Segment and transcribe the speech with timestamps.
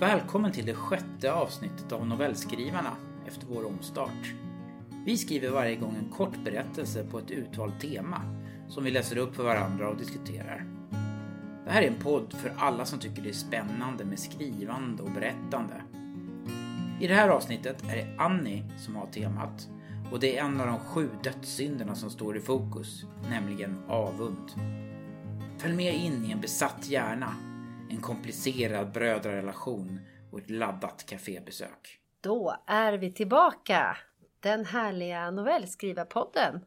[0.00, 4.34] Välkommen till det sjätte avsnittet av Novellskrivarna efter vår omstart.
[5.04, 8.22] Vi skriver varje gång en kort berättelse på ett utvalt tema
[8.68, 10.66] som vi läser upp för varandra och diskuterar.
[11.64, 15.10] Det här är en podd för alla som tycker det är spännande med skrivande och
[15.10, 15.82] berättande.
[17.00, 19.68] I det här avsnittet är det Annie som har temat
[20.12, 24.52] och det är en av de sju dödssynderna som står i fokus, nämligen avund.
[25.58, 27.34] Följ med in i en besatt hjärna,
[27.90, 30.00] en komplicerad brödrarelation
[30.32, 32.00] och ett laddat kafébesök.
[32.20, 33.96] Då är vi tillbaka!
[34.40, 36.64] Den härliga novellskrivarpodden.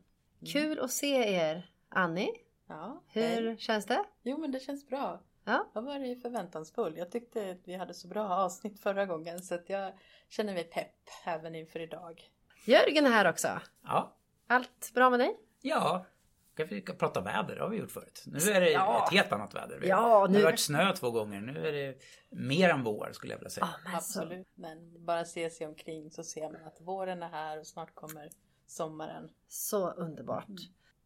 [0.54, 1.72] Kul att se er!
[1.90, 2.32] Annie,
[2.68, 3.58] Ja, hur hej.
[3.58, 4.04] känns det?
[4.24, 5.22] Jo men det känns bra.
[5.44, 5.68] Ja.
[5.74, 6.98] Jag var ju förväntansfull.
[6.98, 9.94] Jag tyckte att vi hade så bra avsnitt förra gången så att jag
[10.30, 12.22] känner mig pepp även inför idag.
[12.66, 13.48] Jörgen är här också.
[13.84, 14.16] Ja,
[14.48, 15.38] Allt bra med dig?
[15.62, 16.06] ja.
[16.66, 17.56] Ska vi prata väder?
[17.56, 18.24] Det har vi gjort förut.
[18.28, 19.04] Nu är det Ja.
[19.08, 19.80] ett helt annat väder.
[19.84, 21.42] Ja, Det nu- har varit snö två gånger.
[21.42, 21.98] Nu är det
[22.30, 23.70] mer än vår skulle jag vilja säga.
[23.84, 24.48] men så- Absolut.
[24.56, 28.30] Men bara se sig omkring så ser man att våren är här och snart kommer
[28.68, 29.30] sommaren.
[29.48, 30.46] Så underbart.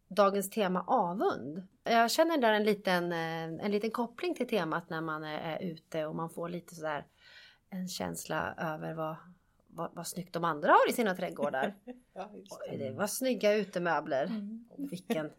[0.07, 1.67] Dagens tema avund.
[1.83, 5.63] Jag känner där en liten, eh, en liten koppling till temat när man är, är
[5.63, 7.05] ute och man får lite sådär
[7.69, 9.15] en känsla över vad,
[9.75, 11.75] vad, vad snyggt de andra har i sina trädgårdar.
[12.17, 12.91] Ja, just Oj, det.
[12.91, 14.25] var snygga utemöbler.
[14.25, 14.65] Mm.
[14.89, 15.31] Vilken,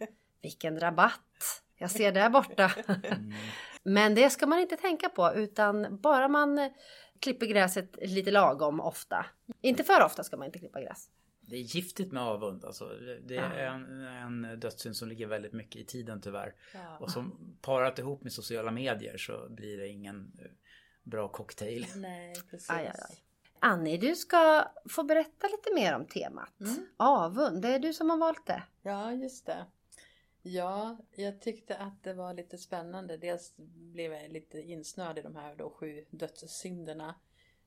[0.43, 2.73] vilken rabatt jag ser där borta.
[3.83, 6.71] Men det ska man inte tänka på utan bara man eh,
[7.21, 9.27] klipper gräset lite lagom ofta.
[9.61, 11.11] Inte för ofta ska man inte klippa gräs.
[11.41, 12.65] Det är giftigt med avund.
[12.65, 12.85] Alltså.
[13.29, 14.01] Det- är en,
[14.45, 16.55] en dödssynd som ligger väldigt mycket i tiden tyvärr.
[16.75, 16.99] Ja.
[17.01, 20.51] Och som parat ihop med sociala medier så blir det ingen eh,
[21.03, 21.87] bra cocktail.
[21.97, 22.71] Nej, precis.
[22.71, 23.17] Aj, aj, aj.
[23.61, 26.61] Annie, du ska få berätta lite mer om temat.
[26.61, 26.87] Mm.
[26.97, 28.63] Avund, det är du som har valt det.
[28.83, 29.67] Ja, just det.
[30.43, 33.17] Ja, jag tyckte att det var lite spännande.
[33.17, 37.15] Dels blev jag lite insnöad i de här då sju dödssynderna.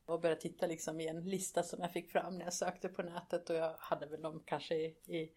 [0.05, 3.02] Och började titta liksom i en lista som jag fick fram när jag sökte på
[3.02, 3.49] nätet.
[3.49, 5.31] Och jag hade väl dem kanske i, i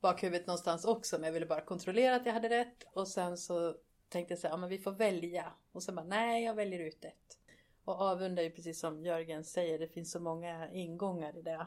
[0.00, 1.16] bakhuvudet någonstans också.
[1.18, 2.84] Men jag ville bara kontrollera att jag hade rätt.
[2.92, 3.76] Och sen så
[4.08, 5.52] tänkte jag så här, ja men vi får välja.
[5.72, 7.38] Och sen bara, nej jag väljer ut ett.
[7.84, 11.66] Och avund är ju precis som Jörgen säger, det finns så många ingångar i det.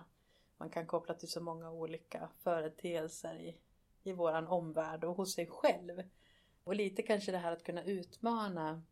[0.57, 3.57] Man kan koppla till så många olika företeelser i,
[4.03, 6.03] i våran omvärld och hos sig själv.
[6.63, 8.83] Och lite kanske det här att kunna utmana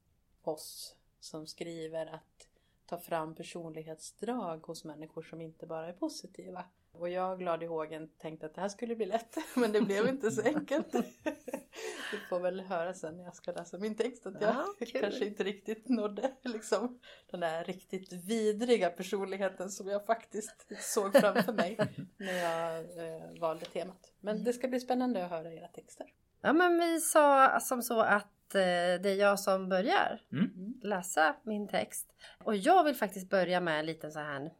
[0.42, 2.48] oss som skriver att
[2.86, 6.66] ta fram personlighetsdrag hos människor som inte bara är positiva.
[7.00, 10.08] Och jag glad i hågen tänkte att det här skulle bli lätt, men det blev
[10.08, 10.94] inte så enkelt.
[12.12, 14.66] Vi får väl höra sen när jag ska läsa min text att jag Ja,
[15.02, 17.00] kanske inte riktigt nådde liksom,
[17.32, 21.78] den där riktigt vidriga personligheten som jag faktiskt såg framför mig
[22.18, 24.14] när jag eh, valde temat.
[24.20, 26.08] Men det ska bli spännande att höra era texter.
[26.42, 30.74] Ja, men vi sa som så att eh, det är jag som börjar Mm.
[30.84, 32.08] läsa min text.
[32.44, 34.52] Och jag vill faktiskt börja med en liten så här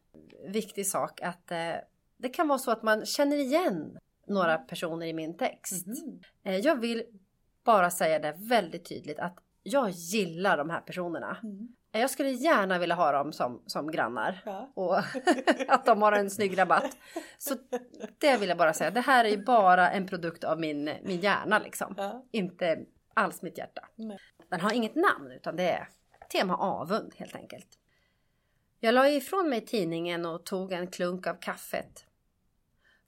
[0.48, 1.74] viktig sak att eh,
[2.16, 5.86] det kan vara så att man känner igen några personer i min text.
[6.44, 7.04] Eh, jag vill
[7.64, 11.36] bara säga det väldigt tydligt att jag gillar de här personerna.
[11.42, 11.68] Mm.
[11.92, 14.42] Jag skulle gärna vilja ha dem som, som grannar.
[14.44, 14.72] Ja.
[14.74, 14.98] Och
[15.68, 16.96] att de har en snygg rabatt.
[17.38, 17.54] Så
[18.18, 18.90] det vill jag bara säga.
[18.90, 21.94] Det här är ju bara en produkt av min, min hjärna liksom.
[21.96, 22.24] Ja.
[22.30, 22.84] Inte
[23.14, 23.88] alls mitt hjärta.
[23.94, 24.18] Nej.
[24.48, 25.88] Den har inget namn utan det är
[26.32, 27.66] tema avund helt enkelt.
[28.80, 32.06] Jag la ifrån mig tidningen och tog en klunk av kaffet.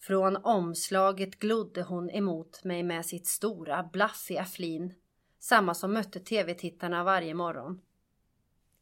[0.01, 4.95] Från omslaget glodde hon emot mig med sitt stora blaffiga flin.
[5.39, 7.81] Samma som mötte tv-tittarna varje morgon.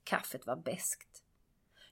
[0.04, 1.22] Kaffet var beskt.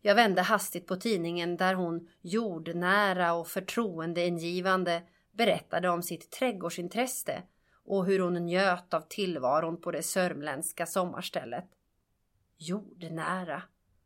[0.01, 7.43] Jag vände hastigt på tidningen där hon jordnära och förtroendeingivande berättade om sitt trädgårdsintresse
[7.85, 11.69] och hur hon njöt av tillvaron på det sörmländska sommarstället.
[12.57, 13.63] Jordnära,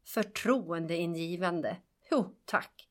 [0.09, 1.77] förtroendeingivande,
[2.11, 2.89] jo tack.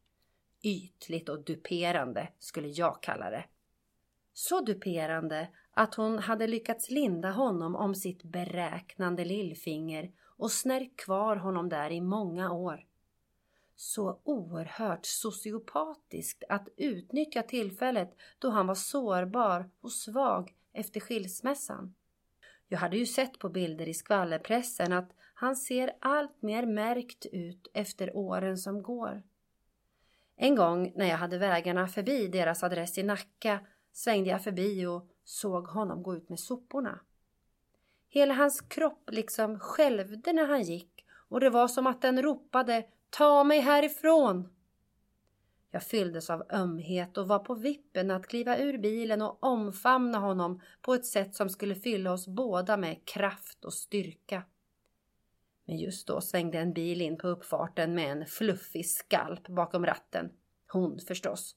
[0.62, 3.46] Ytligt och duperande skulle jag kalla det.
[4.34, 11.36] Så duperande att hon hade lyckats linda honom om sitt beräknande lillfinger och snärkt kvar
[11.36, 12.86] honom där i många år.
[13.76, 21.96] Så oerhört sociopatiskt att utnyttja tillfället då han var sårbar och svag efter skilsmässan.
[22.68, 27.68] Jag hade ju sett på bilder i skvallerpressen att han ser allt mer märkt ut
[27.74, 29.24] efter åren som går.
[30.36, 33.60] En gång när jag hade vägarna förbi deras adress i Nacka
[33.92, 37.00] svängde jag förbi och såg honom gå ut med soporna.
[38.10, 42.86] Hela hans kropp liksom skälvde när han gick och det var som att den ropade
[43.10, 44.54] Ta mig härifrån!
[45.72, 50.62] Jag fylldes av ömhet och var på vippen att kliva ur bilen och omfamna honom
[50.82, 54.44] på ett sätt som skulle fylla oss båda med kraft och styrka.
[55.68, 60.32] Men just då svängde en bil in på uppfarten med en fluffig skalp bakom ratten.
[60.68, 61.56] Hon förstås.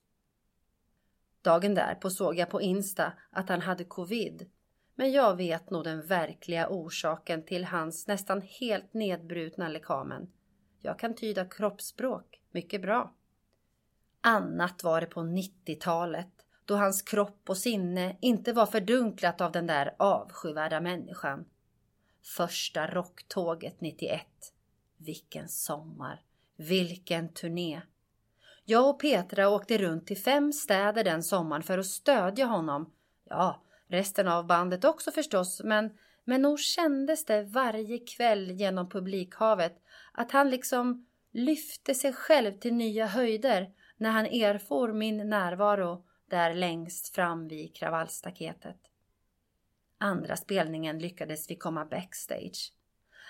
[1.43, 4.51] Dagen därpå såg jag på Insta att han hade covid.
[4.95, 10.31] Men jag vet nog den verkliga orsaken till hans nästan helt nedbrutna lekamen.
[10.79, 13.15] Jag kan tyda kroppsspråk mycket bra.
[14.21, 19.67] Annat var det på 90-talet då hans kropp och sinne inte var fördunklat av den
[19.67, 21.45] där avskyvärda människan.
[22.23, 24.23] Första rocktåget 91.
[24.97, 26.23] Vilken sommar!
[26.57, 27.83] Vilken turné!
[28.65, 32.93] Jag och Petra åkte runt till fem städer den sommaren för att stödja honom.
[33.25, 39.83] Ja, resten av bandet också förstås, men, men nog kändes det varje kväll genom publikhavet
[40.13, 46.55] att han liksom lyfte sig själv till nya höjder när han erfor min närvaro där
[46.55, 48.90] längst fram vid kravallstaketet.
[50.03, 52.73] Andra spelningen lyckades vi komma backstage.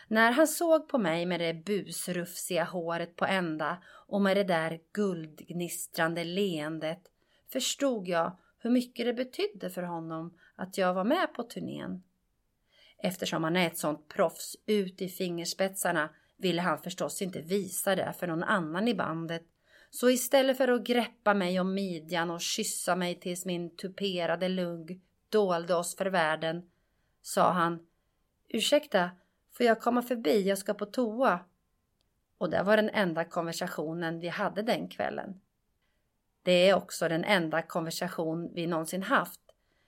[0.09, 4.81] När han såg på mig med det busrufsiga håret på ända och med det där
[4.93, 7.03] guldgnistrande leendet
[7.53, 12.03] förstod jag hur mycket det betydde för honom att jag var med på turnén.
[12.99, 18.15] Eftersom han är ett sånt proffs ut i fingerspetsarna ville han förstås inte visa det
[18.19, 19.43] för någon annan i bandet
[19.91, 25.01] så istället för att greppa mig om midjan och kyssa mig tills min tuperade lugg
[25.31, 26.71] dolde oss för världen,
[27.23, 27.87] sa han
[28.49, 29.11] Ursäkta,
[29.53, 30.49] får jag komma förbi?
[30.49, 31.41] Jag ska på toa.
[32.39, 35.41] Och det var den enda konversationen vi hade den kvällen.
[36.43, 39.41] Det är också den enda konversation vi någonsin haft.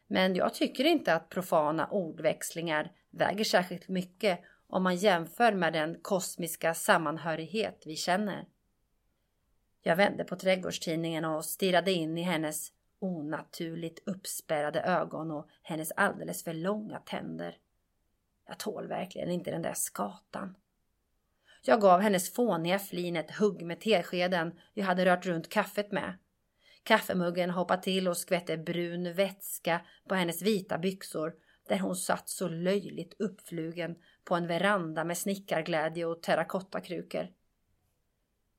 [0.06, 5.98] Men jag tycker inte att profana ordväxlingar väger särskilt mycket om man jämför med den
[6.02, 8.46] kosmiska sammanhörighet vi känner.
[9.82, 12.72] Jag vände på trädgårdstidningen och stirrade in i hennes
[13.02, 17.56] onaturligt uppspärrade ögon och hennes alldeles för långa tänder.
[18.46, 20.56] Jag tål verkligen inte den där skatan.
[21.62, 26.18] Jag gav hennes fåniga flin ett hugg med teskeden jag hade rört runt kaffet med.
[26.82, 31.34] Kaffemuggen hoppade till och skvätte brun vätska på hennes vita byxor
[31.68, 37.28] där hon satt så löjligt uppflugen på en veranda med snickarglädje och terrakottakrukor.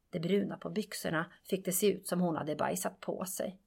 [0.10, 3.60] Det bruna på byxorna fick det se ut som hon hade bajsat på sig.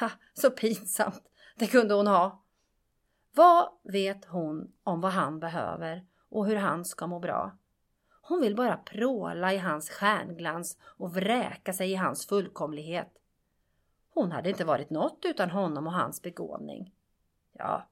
[0.00, 1.22] Ha, så pinsamt!
[1.56, 2.42] Det kunde hon ha.
[3.32, 7.56] Vad vet hon om vad han behöver och hur han ska må bra?
[8.20, 13.18] Hon vill bara pråla i hans stjärnglans och vräka sig i hans fullkomlighet.
[14.10, 16.94] Hon hade inte varit något utan honom och hans begåvning.
[17.52, 17.88] Ja,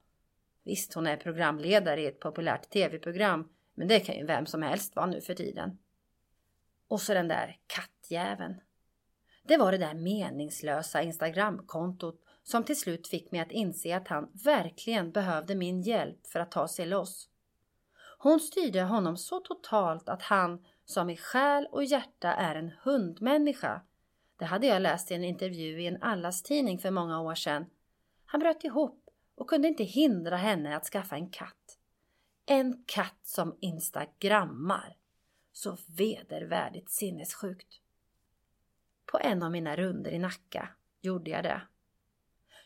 [0.63, 4.95] visst hon är programledare i ett populärt tv-program, men det kan ju vem som helst
[4.95, 5.77] vara nu för tiden.
[6.87, 8.61] Och så den där kattjäveln.
[9.47, 14.29] Det var det där meningslösa Instagramkontot som till slut fick mig att inse att han
[14.43, 17.29] verkligen behövde min hjälp för att ta sig loss.
[18.17, 23.81] Hon styrde honom så totalt att han, som i själ och hjärta är en hundmänniska,
[24.37, 27.65] det hade jag läst i en intervju i en Allas-tidning för många år sedan.
[28.25, 31.77] Han bröt ihop och kunde inte hindra henne att skaffa en katt.
[32.45, 34.97] En katt som instagrammar.
[35.51, 37.82] Så vedervärdigt sinnessjukt.
[39.05, 40.69] På en av mina runder i Nacka
[41.01, 41.61] gjorde jag det.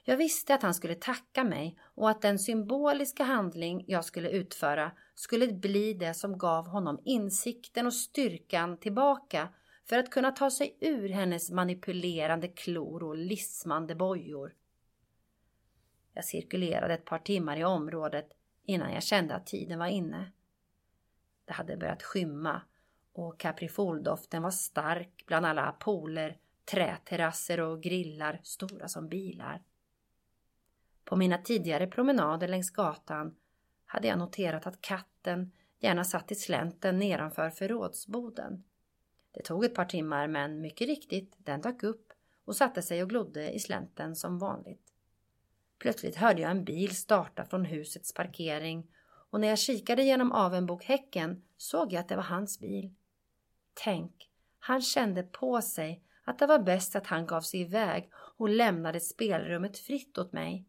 [0.04, 4.92] Jag visste att han skulle tacka mig och att den symboliska handling jag skulle utföra
[5.16, 9.50] skulle bli det som gav honom insikten och styrkan tillbaka
[9.86, 14.54] för att kunna ta sig ur hennes manipulerande klor och lismande bojor.
[16.14, 18.30] Jag cirkulerade ett par timmar i området
[18.66, 20.32] innan jag kände att tiden var inne.
[21.46, 22.62] Det hade börjat skymma
[23.18, 29.62] och kaprifoldoften var stark bland alla pooler, träterrasser och grillar stora som bilar.
[31.04, 33.36] På mina tidigare promenader längs gatan
[33.86, 38.64] hade jag noterat att katten gärna satt i slänten nedanför förrådsboden.
[39.32, 42.14] Det tog ett par timmar men mycket riktigt, den dök upp
[42.46, 44.94] och satte sig och glodde i slänten som vanligt.
[45.80, 48.88] Plötsligt hörde jag en bil starta från husets parkering
[49.30, 52.94] och när jag kikade genom avenbokhäcken såg jag att det var hans bil.
[53.84, 54.30] Tänk,
[54.60, 59.00] han kände på sig att det var bäst att han gav sig iväg och lämnade
[59.00, 60.66] spelrummet fritt åt mig.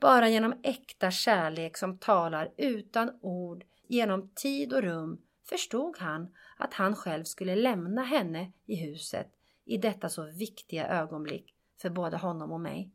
[0.00, 6.74] Bara genom äkta kärlek som talar utan ord genom tid och rum förstod han att
[6.74, 9.32] han själv skulle lämna henne i huset
[9.64, 12.90] i detta så viktiga ögonblick för både honom och mig.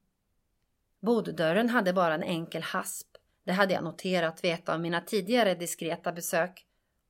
[1.00, 3.08] Boddörren hade bara en enkel hasp.
[3.44, 6.67] Det hade jag noterat vid ett av mina tidigare diskreta besök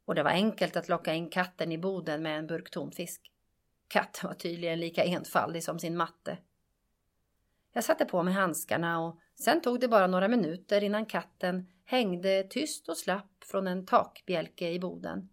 [0.08, 3.32] och det var enkelt att locka in katten i boden med en burk tonfisk.
[3.88, 6.38] Katten var tydligen lika enfaldig som sin matte.
[7.74, 12.44] Jag satte på mig handskarna och sen tog det bara några minuter innan katten hängde
[12.44, 15.30] tyst och slapp från en takbjälke i boden.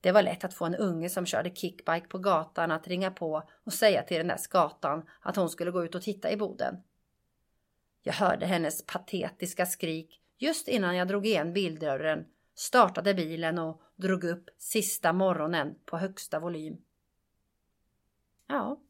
[0.00, 3.48] Det var lätt att få en unge som körde kickbike på gatan att ringa på
[3.64, 6.76] och säga till den där skatan att hon skulle gå ut och titta i boden.
[8.02, 14.24] Jag hörde hennes patetiska skrik just innan jag drog igen bildörren, startade bilen och drog
[14.24, 16.76] upp sista morgonen på högsta volym.
[18.46, 18.80] Ja,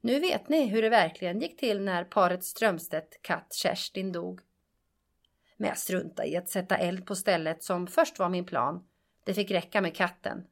[0.00, 4.40] nu vet ni hur det verkligen gick till när paret Strömstedt katt Kerstin dog.
[5.56, 8.88] Men jag struntade i att sätta eld på stället som först var min plan.
[9.24, 10.46] Det fick räcka med katten.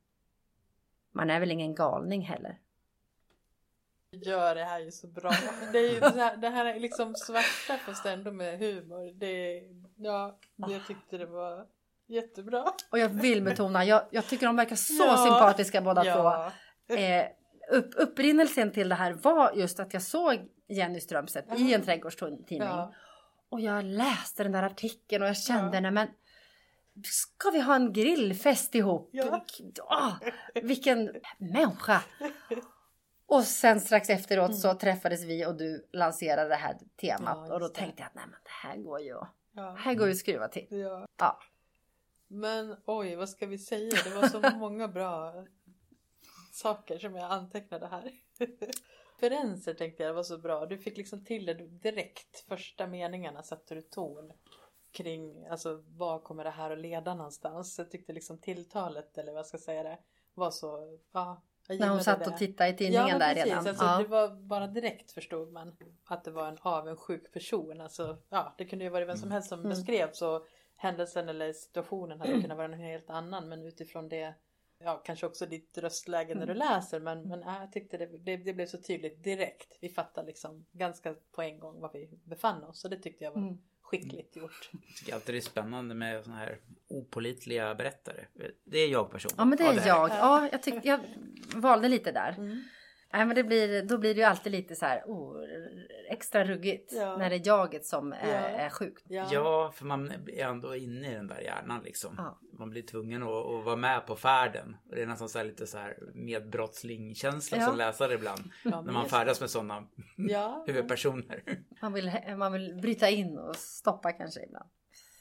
[1.13, 2.59] Man är väl ingen galning heller.
[4.11, 5.33] Gör det här ju så bra.
[5.73, 9.13] Det, är ju, det, här, det här är liksom svarta fast ändå med humor.
[9.15, 9.63] Det,
[9.97, 11.67] ja, jag tyckte det var
[12.11, 12.65] jättebra.
[12.91, 16.15] Och jag vill betona, jag, jag tycker de verkar så Ja, sympatiska båda ja.
[16.87, 16.95] två.
[16.95, 17.27] Eh,
[17.71, 20.39] upp, upprinnelsen till det här var just att jag såg
[20.69, 22.59] Jenny Strömstedt i en trädgårdstidning.
[22.63, 22.95] Ja.
[23.49, 25.81] Och jag läste den där artikeln och jag kände, Ja.
[25.81, 26.09] nej men
[27.05, 29.09] ska vi ha en grillfest ihop?
[29.13, 29.45] Ja.
[29.89, 30.13] Ah,
[30.55, 32.03] vilken människa!
[33.27, 37.49] Och sen strax efteråt så träffades vi och du lanserade det här temat Mm.
[37.49, 39.15] Ja, och då tänkte jag att nej men det här går ju,
[39.53, 39.77] Ja.
[39.79, 40.67] här går ju att skruva till.
[41.19, 41.39] Ja.
[42.33, 43.91] Men oj, vad ska vi säga?
[44.05, 45.45] Det var så många bra
[46.53, 48.13] saker som jag antecknade här.
[49.21, 50.67] Referenser tänkte jag var så bra.
[50.67, 52.45] Du fick liksom till det direkt.
[52.49, 54.33] Första meningarna satte du ton
[54.93, 57.79] kring, alltså vad kommer det här att leda någonstans?
[57.79, 59.99] Jag tyckte liksom tilltalet, eller vad jag ska säga det,
[60.35, 61.43] var så, ja.
[61.69, 62.31] Jag När hon satt det.
[62.31, 63.51] och tittade i tidningen ja, där precis.
[63.51, 63.67] redan.
[63.67, 63.99] Alltså, ja.
[63.99, 67.81] Det var bara direkt förstod man att det var en avundsjuk person.
[67.81, 69.71] Alltså, ja, det kunde ju vara vem som helst som Mm.
[69.71, 70.45] beskrev så
[70.81, 74.35] händelsen eller situationen hade kunnat vara en helt annan men utifrån det
[74.85, 76.57] Ja, kanske också ditt röstläge när du Mm.
[76.69, 79.79] läser men, men ja, jag tyckte det, det, det blev så tydligt direkt.
[79.81, 83.31] Vi fattade liksom ganska på en gång var vi befann oss och det tyckte jag
[83.31, 83.59] var Mm.
[83.83, 84.71] skickligt gjort.
[84.73, 86.59] Jag tycker alltid det är spännande med såna här
[86.89, 88.25] opolitliga berättare.
[88.65, 89.33] Det är jag person.
[89.37, 89.89] Ja men det är här.
[89.89, 90.11] jag.
[90.11, 91.01] Ja, jag, tyckte, jag
[91.55, 92.35] valde lite där.
[92.39, 92.63] Mm.
[93.13, 95.37] Nej men det blir, då blir det ju alltid lite så här oh,
[96.11, 97.17] extra ruggigt Ja.
[97.17, 98.35] när det är jaget som är, Ja.
[98.35, 99.05] är sjukt.
[99.09, 99.29] Ja.
[99.33, 102.15] Ja, för man är ändå inne i den där hjärnan liksom.
[102.19, 102.39] Ja.
[102.59, 104.77] Man blir tvungen att, att vara med på färden.
[104.91, 107.67] Det är nästan så här lite så här medbrottsling-känsla Ja.
[107.67, 108.41] som läsare ibland.
[108.65, 109.87] Ja, när man färdas med sådana
[110.17, 110.65] Ja.
[110.67, 111.43] huvudpersoner.
[111.83, 114.71] Man vill, man vill bryta in och stoppa kanske ibland.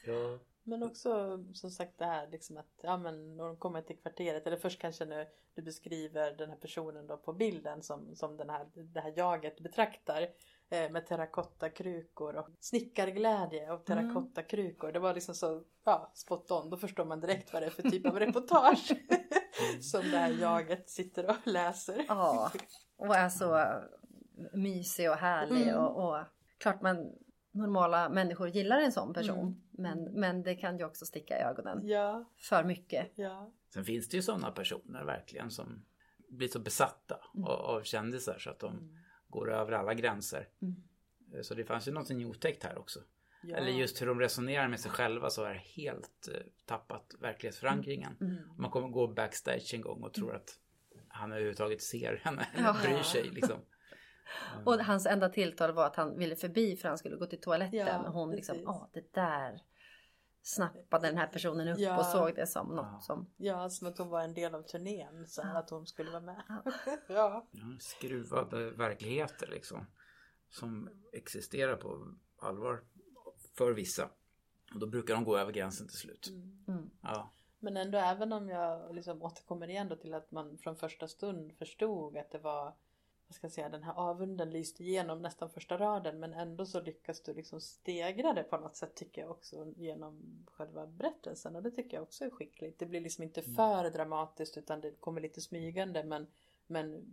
[0.06, 0.40] Ja.
[0.70, 4.48] Men också som sagt det här liksom att ja men när de kommer till kvarteret
[4.48, 8.50] eller först kanske när du beskriver den här personen då på bilden som, som den
[8.50, 10.22] här, det här jaget betraktar
[10.70, 14.92] eh, med terrakottakrukor och snickarglädje och terrakottakrukor.
[14.92, 16.70] Det var liksom så ja, spot on.
[16.70, 18.92] Då förstår man direkt vad det är för typ av reportage
[19.82, 22.06] som det här jaget sitter och läser.
[22.08, 22.52] Ja,
[22.98, 23.66] och är så
[24.54, 25.76] mysig och härlig Mm.
[25.76, 26.18] och, och
[26.58, 27.14] klart man
[27.60, 29.40] normala människor gillar en sån person.
[29.40, 29.62] Mm.
[29.72, 33.12] Men, men det kan ju också sticka i ögonen Ja, för mycket.
[33.16, 33.52] ja.
[33.74, 35.86] Sen finns det ju sådana personer verkligen som
[36.30, 40.48] blir så besatta av, av kändisar så att de går över alla gränser.
[40.62, 41.44] Mm.
[41.44, 43.00] Så det fanns ju någonting otäckt här också.
[43.44, 43.58] ja.
[43.58, 48.18] Eller just hur de resonerar med sig själva så är det helt eh, tappat verklighetsförankringen.
[48.22, 48.38] Mm.
[48.58, 50.50] Man kommer gå backstage en gång och tror att
[51.08, 53.60] han överhuvudtaget ser henne eller bryr sig liksom.
[54.66, 57.80] Och hans enda tilltal var att han ville förbi för han skulle gå till toaletten.
[57.88, 59.62] Ja, och hon liksom, åh det där
[60.42, 61.98] snappade den här personen upp Ja.
[62.00, 63.00] och såg det som något Ja.
[63.02, 63.30] som...
[63.38, 65.28] Ja, som att hon var en del av turnén.
[65.28, 66.44] Så att hon skulle vara med.
[66.48, 66.62] Ja.
[67.08, 67.48] ja.
[67.52, 69.86] Ja, skruvade verkligheter liksom.
[70.50, 72.84] Som existerar på allvar
[73.58, 74.10] för vissa.
[74.74, 76.30] Och då brukar de gå över gränsen till slut.
[76.68, 76.90] Mm.
[77.02, 77.32] Ja.
[77.60, 81.54] Men ändå även om jag liksom återkommer igen då till att man från första stund
[81.58, 82.74] förstod att det var
[83.30, 86.82] vad ska jag säga, den här avunden lyste igenom nästan första raden men ändå så
[86.82, 91.64] lyckas du liksom stegra det på något sätt tycker jag också genom själva berättelsen och
[91.64, 92.80] det tycker jag också är skickligt.
[92.80, 96.28] Det blir liksom inte för dramatiskt utan det kommer lite smygande men,
[96.68, 97.06] men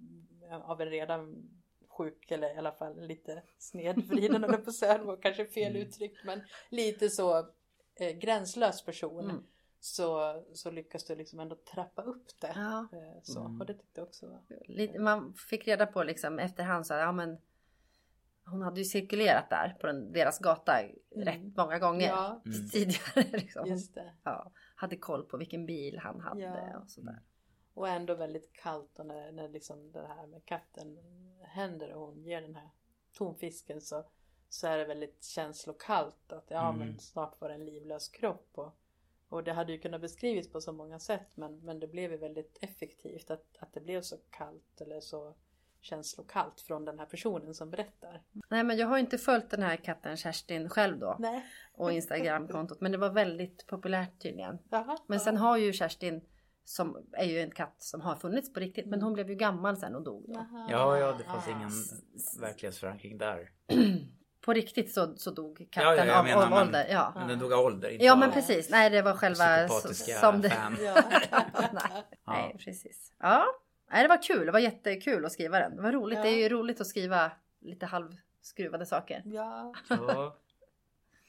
[0.64, 1.48] av en redan
[1.88, 4.70] sjuk eller i alla fall lite snedvriden eller på
[5.04, 7.38] var kanske fel uttryckt men lite så
[7.94, 9.44] eh, gränslös person Mm.
[9.80, 12.52] Så, så lyckas du liksom ändå trappa upp det.
[12.54, 12.88] Ja.
[12.92, 13.60] Eh, Så, Mm.
[13.60, 17.12] och det tyckte jag också var man fick reda på liksom efterhand så här, ja
[17.12, 17.38] men
[18.44, 20.72] hon hade ju cirkulerat där på den, deras gata
[21.16, 22.42] rätt många gånger Ja.
[22.46, 22.68] Mm.
[22.72, 23.38] tidigare.
[23.38, 23.60] Liksom.
[23.62, 24.14] Hon, just det.
[24.22, 26.78] ja, hade koll på vilken bil han hade Ja.
[26.78, 27.20] och sådär.
[27.74, 30.98] Och ändå väldigt kallt och när, när liksom det här med katten
[31.42, 32.70] händer och hon ger den här
[33.12, 34.04] tonfisken så,
[34.48, 36.78] så är det väldigt känslokallt att ja Mm.
[36.88, 38.76] men snart var det en livlös kropp och,
[39.28, 42.16] och det hade ju kunnat beskrivas på så många sätt men, men det blev ju
[42.16, 45.34] väldigt effektivt att, att det blev så kallt eller så
[45.80, 48.22] känslokallt från den här personen som berättar.
[48.48, 51.44] Nej men jag har inte följt den här katten Kerstin själv då Nej.
[51.72, 54.58] och Instagramkontot men det var väldigt populärt tydligen.
[54.70, 54.98] Jaha.
[55.06, 56.22] Men sen har ju Kerstin
[56.68, 58.86] som är ju en katt som har funnits på riktigt.
[58.86, 60.34] Men hon blev ju gammal sen och dog då.
[60.34, 60.68] Jaha.
[60.70, 61.70] Ja, ja, det fanns ingen
[62.40, 63.50] verklighetsförankring där.
[64.46, 66.86] På riktigt så, så dog Ja, katten ja, jag av, menar, av men- ålder.
[66.90, 67.12] Ja.
[67.16, 68.70] Men den dog av ålder, inte ja men precis.
[68.70, 69.68] Nej det var själva
[70.20, 70.50] som det...
[70.50, 70.76] fan.
[70.84, 71.02] Ja.
[71.10, 72.02] Nej, Ja.
[72.26, 73.12] nej precis.
[73.18, 73.46] Ja,
[73.90, 74.46] nej, det var kul.
[74.46, 75.76] Det var jättekul att skriva den.
[75.76, 76.16] Det var roligt.
[76.16, 76.22] Ja.
[76.22, 79.22] Det är ju roligt att skriva lite halvskruvade saker.
[79.24, 79.74] Ja.
[79.88, 80.36] Ja.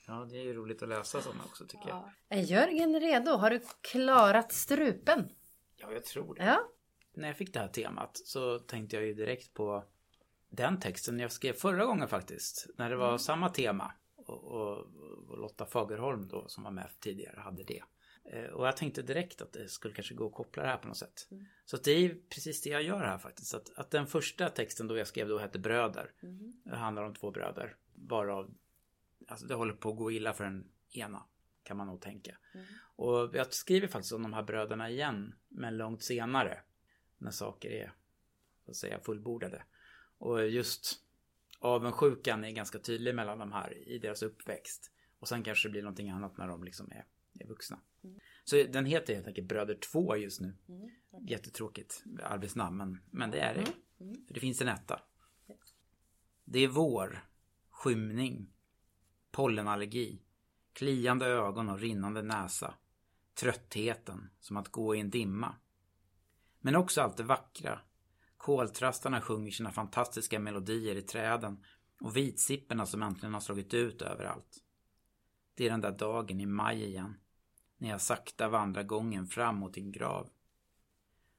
[0.07, 1.97] ja, det är ju roligt att läsa sådana också tycker jag.
[1.97, 2.11] Ja.
[2.29, 3.31] Är Jörgen redo?
[3.31, 5.29] Har du klarat strupen?
[5.75, 6.45] Ja, jag tror det.
[6.45, 6.59] Ja.
[7.13, 9.83] När jag fick det här temat så tänkte jag ju direkt på
[10.49, 12.67] den texten jag skrev förra gången faktiskt.
[12.77, 13.93] När det var samma tema.
[14.15, 14.77] Och, och,
[15.29, 17.83] och Lotta Fagerholm då som var med tidigare hade det.
[18.31, 20.87] Eh, Och jag tänkte direkt att det skulle kanske gå att koppla det här på
[20.87, 21.27] något sätt.
[21.65, 23.53] Så att det är precis det jag gör här faktiskt.
[23.53, 26.11] Att, att den första texten då jag skrev då hette Bröder.
[26.63, 27.75] Det handlar om två bröder.
[27.93, 28.53] Varav,
[29.27, 31.23] alltså det håller på att gå illa för den ena.
[31.63, 32.37] Kan man nog tänka.
[32.95, 35.35] Och jag skriver faktiskt om de här bröderna igen.
[35.47, 36.61] Men långt senare.
[37.17, 37.91] När saker är,
[38.65, 39.63] så att säga, fullbordade.
[40.17, 41.01] Och just
[41.59, 44.91] avundsjukan är ganska tydlig mellan de här i deras uppväxt.
[45.19, 47.05] Och sen kanske det blir någonting annat när de liksom är,
[47.39, 47.79] är vuxna.
[48.43, 50.57] Så den heter helt enkelt Bröder 2 just nu.
[51.27, 53.65] Jättetråkigt arbetsnamn men, men det är det.
[54.27, 55.01] För det finns en etta.
[56.45, 57.25] Det är vår,
[57.69, 58.53] skymning,
[59.31, 60.21] pollenallergi,
[60.73, 62.73] kliande ögon och rinnande näsa,
[63.33, 65.55] tröttheten som att gå i en dimma.
[66.59, 67.81] Men också allt det vackra.
[68.37, 71.63] Koltrastarna sjunger sina fantastiska melodier i träden
[72.01, 74.63] och vitsipporna som äntligen har slagit ut överallt.
[75.55, 77.15] Det är den där dagen i maj igen,
[77.77, 80.29] när jag sakta vandrar gången fram mot din grav.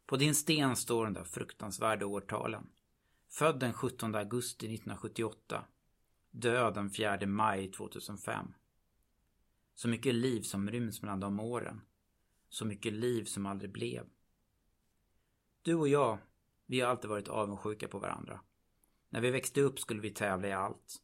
[0.06, 2.70] På din sten står de där fruktansvärda årtalen.
[3.30, 5.64] Född den 17 augusti 1978.
[6.30, 8.54] Död den 4 maj 2005.
[9.74, 11.80] Så mycket liv som ryms mellan de åren.
[12.48, 14.06] Så mycket liv som aldrig blev.
[15.62, 16.18] Du och jag,
[16.68, 18.40] vi har alltid varit avundsjuka på varandra.
[19.10, 20.96] När vi växte upp skulle vi tävla i allt.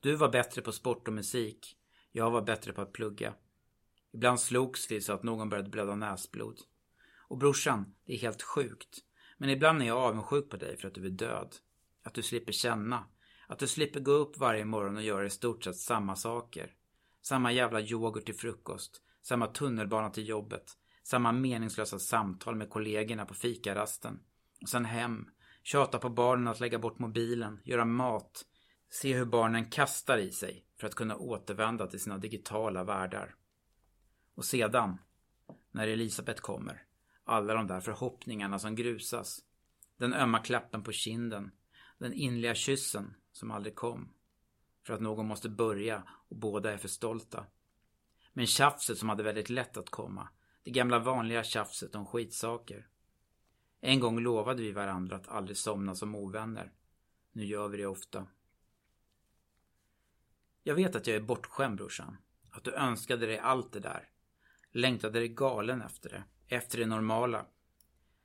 [0.00, 1.76] Du var bättre på sport och musik.
[2.12, 3.34] Jag var bättre på att plugga.
[4.12, 6.60] Ibland slogs vi så att någon började blöda näsblod.
[7.28, 8.98] Och brorsan, det är helt sjukt.
[9.38, 11.56] Men ibland är jag avundsjuk på dig för att du är död.
[12.02, 13.04] Att du slipper känna.
[13.46, 16.74] Att du slipper gå upp varje morgon och göra i stort sett samma saker.
[17.22, 19.02] Samma jävla yoghurt till frukost.
[19.22, 20.72] Samma tunnelbana till jobbet.
[21.02, 24.20] Samma meningslösa samtal med kollegorna på fikarasten.
[24.62, 25.30] Och sen hem.
[25.62, 27.60] Tjata på barnen att lägga bort mobilen.
[27.64, 28.44] Göra mat.
[28.90, 33.34] Se hur barnen kastar i sig för att kunna återvända till sina digitala världar.
[34.34, 34.98] Och sedan,
[35.70, 36.82] när Elisabeth kommer,
[37.24, 39.40] alla de där förhoppningarna som grusas.
[39.96, 41.50] Den ömma klappen på kinden.
[41.98, 44.12] Den inliga kyssen som aldrig kom.
[44.86, 47.46] För att någon måste börja och båda är för stolta.
[48.32, 50.28] Men tjafset som hade väldigt lätt att komma.
[50.62, 52.88] Det gamla vanliga tjafset om skitsaker.
[53.80, 56.72] En gång lovade vi varandra att aldrig somna som ovänner.
[57.32, 58.26] Nu gör vi det ofta.
[60.62, 62.16] Jag vet att jag är bortskämd brorsan.
[62.50, 64.08] Att du önskade dig allt det där.
[64.70, 66.24] Längtade dig galen efter det.
[66.56, 67.46] Efter det normala.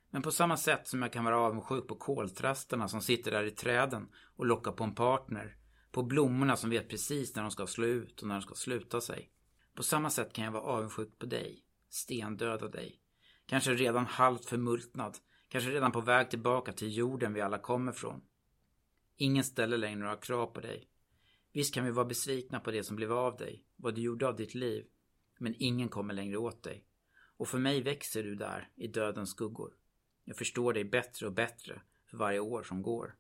[0.09, 3.51] Men på samma sätt som jag kan vara avundsjuk på koltrastarna som sitter där i
[3.51, 5.57] träden och lockar på en partner.
[5.91, 9.01] På blommorna som vet precis när de ska slå ut och när de ska sluta
[9.01, 9.31] sig.
[9.75, 11.63] På samma sätt kan jag vara avundsjuk på dig.
[11.89, 12.99] Stendöda dig.
[13.45, 15.17] Kanske redan halvt förmultnad.
[15.49, 18.21] Kanske redan på väg tillbaka till jorden vi alla kommer från.
[19.17, 20.89] Ingen ställer längre några krav på dig.
[21.51, 24.35] Visst kan vi vara besvikna på det som blev av dig, vad du gjorde av
[24.35, 24.85] ditt liv.
[25.37, 26.85] Men ingen kommer längre åt dig.
[27.37, 29.73] Och för mig växer du där, i dödens skuggor.
[30.23, 33.15] Jag förstår dig bättre och bättre för varje år som går.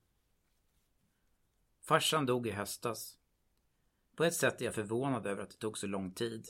[1.81, 3.17] Farsan dog i höstas.
[4.15, 6.49] På ett sätt är jag förvånad över att det tog så lång tid.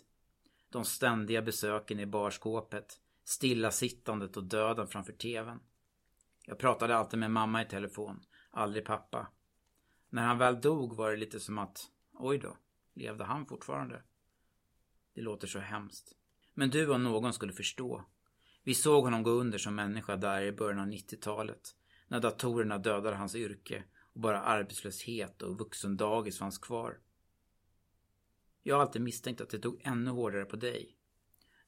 [0.69, 5.59] De ständiga besöken i barskåpet, stillasittandet och döden framför tvn.
[6.45, 9.27] Jag pratade alltid med mamma i telefon, aldrig pappa.
[10.09, 12.57] När han väl dog var det lite som att, oj då,
[12.93, 14.03] levde han fortfarande?
[15.13, 16.11] Det låter så hemskt.
[16.53, 18.05] Men du och någon skulle förstå.
[18.63, 21.75] Vi såg honom gå under som människa där i början av 90-talet.
[22.07, 23.83] När datorerna dödade hans yrke
[24.13, 26.99] och bara arbetslöshet och vuxendagis fanns kvar.
[28.63, 30.94] Jag har alltid misstänkt att det tog ännu hårdare på dig.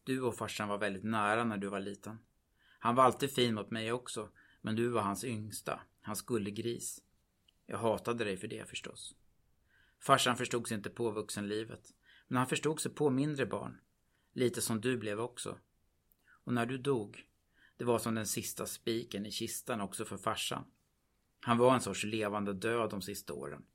[0.07, 2.19] Du och farsan var väldigt nära när du var liten.
[2.79, 4.29] Han var alltid fin mot mig också,
[4.61, 7.01] men du var hans yngsta, hans gullegris.
[7.65, 9.15] Jag hatade dig för det förstås.
[9.99, 11.93] Farsan förstod sig inte på vuxenlivet,
[12.27, 13.79] men han förstod sig på mindre barn.
[14.33, 15.57] Lite som du blev också.
[16.29, 17.27] Och när du dog,
[17.77, 20.63] det var som den sista spiken i kistan också för farsan.
[21.39, 23.65] Han var en sorts levande död de sista åren.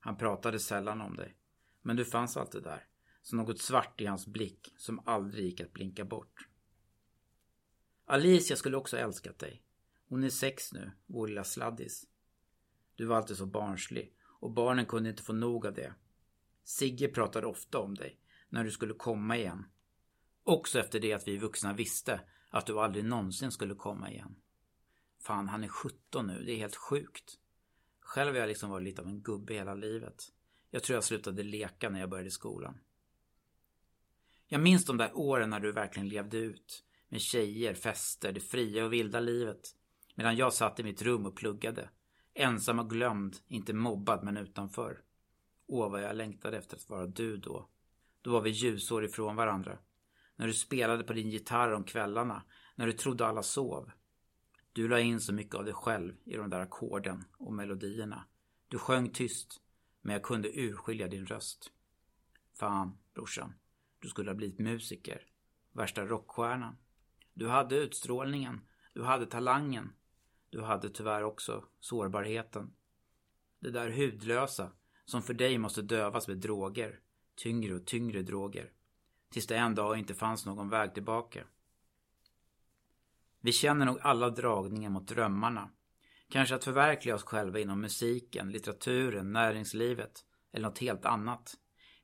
[0.00, 1.36] Han pratade sällan om dig.
[1.82, 2.89] Men du fanns alltid där.
[3.22, 6.48] Som något svart i hans blick som aldrig gick att blinka bort.
[8.04, 9.62] Alicia skulle också älskat dig.
[10.08, 12.06] Hon är sex nu, vår lilla sladdis.
[12.94, 15.94] Du var alltid så barnslig och barnen kunde inte få nog av det.
[16.64, 19.66] Sigge pratade ofta om dig, när du skulle komma igen.
[20.42, 24.36] Också efter det att vi vuxna visste att du aldrig någonsin skulle komma igen.
[25.18, 27.38] Fan, han är 17 nu, det är helt sjukt.
[28.00, 30.32] Själv har jag liksom varit lite av en gubbe hela livet.
[30.70, 32.78] Jag tror jag slutade leka när jag började skolan.
[34.52, 36.84] Jag minns de där åren när du verkligen levde ut.
[37.08, 39.60] Med tjejer, fester, det fria och vilda livet.
[40.14, 41.90] Medan jag satt i mitt rum och pluggade.
[42.34, 45.00] Ensam och glömd, inte mobbad men utanför.
[45.66, 47.68] Åh, vad jag längtade efter att vara du då.
[48.22, 49.78] Då var vi ljusår ifrån varandra.
[50.36, 52.42] När du spelade på din gitarr om kvällarna.
[52.74, 53.90] När du trodde alla sov.
[54.72, 58.24] Du la in så mycket av dig själv i de där ackorden och melodierna.
[58.68, 59.60] Du sjöng tyst,
[60.00, 61.72] men jag kunde urskilja din röst.
[62.58, 63.54] Fan, brorsan.
[64.00, 65.26] Du skulle ha blivit musiker.
[65.72, 66.76] Värsta rockstjärnan.
[67.34, 68.60] Du hade utstrålningen.
[68.94, 69.92] Du hade talangen.
[70.50, 72.74] Du hade tyvärr också sårbarheten.
[73.60, 74.72] Det där hudlösa
[75.04, 77.00] som för dig måste dövas med droger.
[77.34, 78.72] Tyngre och tyngre droger.
[79.30, 81.44] Tills det en dag inte fanns någon väg tillbaka.
[83.40, 85.70] Vi känner nog alla dragningar mot drömmarna.
[86.28, 91.54] Kanske att förverkliga oss själva inom musiken, litteraturen, näringslivet eller något helt annat.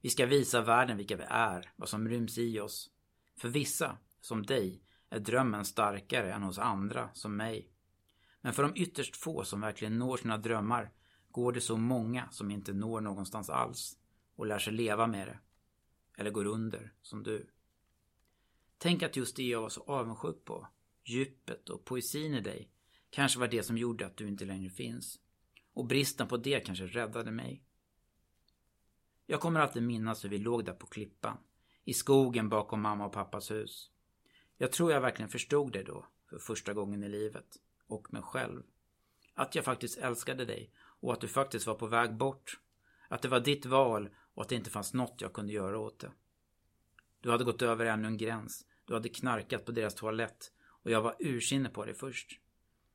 [0.00, 2.90] Vi ska visa världen vilka vi är, vad som ryms i oss.
[3.36, 7.70] För vissa, som dig, är drömmen starkare än hos andra, som mig.
[8.40, 10.92] Men för de ytterst få som verkligen når sina drömmar
[11.30, 13.98] går det så många som inte når någonstans alls
[14.36, 15.38] och lär sig leva med det.
[16.18, 17.50] Eller går under, som du.
[18.78, 20.68] Tänk att just det jag var så avundsjuk på,
[21.04, 22.70] djupet och poesin i dig,
[23.10, 25.20] kanske var det som gjorde att du inte längre finns.
[25.72, 27.65] Och bristen på det kanske räddade mig.
[29.26, 31.38] Jag kommer alltid minnas hur vi låg där på klippan.
[31.84, 33.90] I skogen bakom mamma och pappas hus.
[34.56, 37.46] Jag tror jag verkligen förstod det då, för första gången i livet.
[37.86, 38.62] Och mig själv.
[39.34, 42.60] Att jag faktiskt älskade dig och att du faktiskt var på väg bort.
[43.08, 45.98] Att det var ditt val och att det inte fanns något jag kunde göra åt
[45.98, 46.10] det.
[47.20, 48.66] Du hade gått över ännu en gräns.
[48.84, 52.40] Du hade knarkat på deras toalett och jag var ursinne på dig först.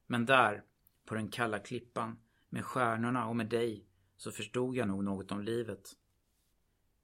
[0.08, 0.64] Men där,
[1.06, 3.86] på den kalla klippan, med stjärnorna och med dig,
[4.18, 5.98] så förstod jag nog något om livet.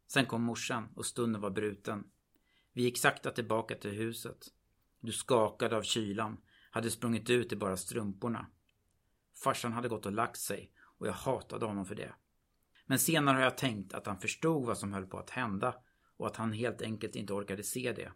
[0.07, 2.03] Sen kom morsan och stunden var bruten.
[2.73, 4.47] Vi gick sakta tillbaka till huset.
[4.99, 6.37] Du skakade av kylan,
[6.71, 8.47] hade sprungit ut i bara strumporna.
[9.43, 12.13] Farsan hade gått och lagt sig och jag hatade honom för det.
[12.85, 15.75] Men senare har jag tänkt att han förstod vad som höll på att hända
[16.17, 18.11] och att han helt enkelt inte orkade se det.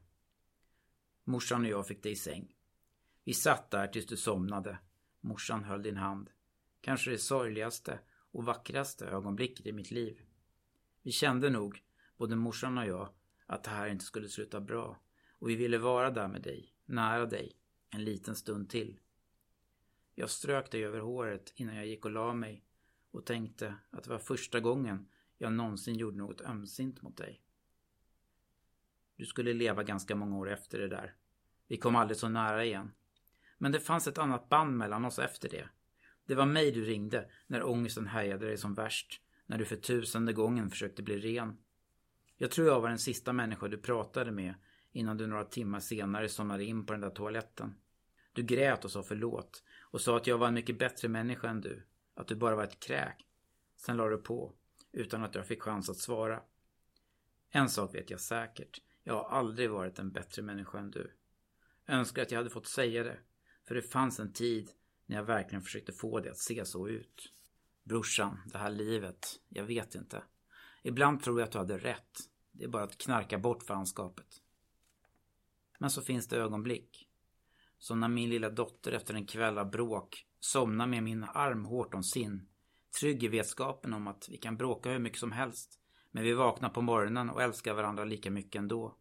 [1.23, 2.56] Morsan och jag fick dig i säng.
[3.23, 4.77] Vi satt där tills du somnade.
[5.21, 6.30] Morsan höll din hand.
[6.82, 7.99] Kanske det sorgligaste
[8.32, 10.21] och vackraste ögonblicket i mitt liv.
[11.01, 11.83] Vi kände nog,
[12.17, 13.09] både morsan och jag,
[13.45, 14.99] att det här inte skulle sluta bra.
[15.39, 17.55] Och vi ville vara där med dig, nära dig,
[17.89, 18.99] en liten stund till.
[20.15, 22.65] Jag strök dig över håret innan jag gick och la mig
[23.11, 27.41] och tänkte att det var första gången jag någonsin gjorde något ömsint mot dig.
[29.15, 31.15] Du skulle leva ganska många år efter det där.
[31.67, 32.91] Vi kom aldrig så nära igen.
[33.57, 35.69] Men det fanns ett annat band mellan oss efter det.
[36.25, 39.21] Det var mig du ringde när ångesten härjade dig som värst.
[39.45, 41.58] När du för tusende gången försökte bli ren.
[42.38, 44.54] Jag tror jag var den sista människa du pratade med
[44.91, 47.75] innan du några timmar senare somnade in på den där toaletten.
[48.34, 51.62] Du grät och sa förlåt och sa att jag var en mycket bättre människa än
[51.62, 51.88] du.
[52.13, 53.27] Att du bara var ett kräk.
[53.77, 54.54] Sen la du på,
[54.91, 56.41] utan att jag fick chans att svara.
[57.49, 58.82] En sak vet jag säkert.
[59.04, 61.12] Jag har aldrig varit en bättre människa än du.
[61.88, 63.19] Önskar att jag hade fått säga det.
[63.67, 64.71] För det fanns en tid
[65.06, 67.34] när jag verkligen försökte få det att se så ut.
[67.83, 70.23] Brorsan, det här livet, jag vet inte.
[70.83, 72.19] Ibland tror jag att du hade rätt.
[72.51, 74.27] Det är bara att knarka bort fanskapet.
[75.79, 77.07] Men så finns det ögonblick.
[77.77, 81.93] Som när min lilla dotter efter en kväll av bråk somnar med min arm hårt
[81.93, 82.47] om sin.
[82.99, 85.79] Trygg i vetskapen om att vi kan bråka hur mycket som helst.
[86.11, 88.97] Men vi vaknar på morgonen och älskar varandra lika mycket ändå.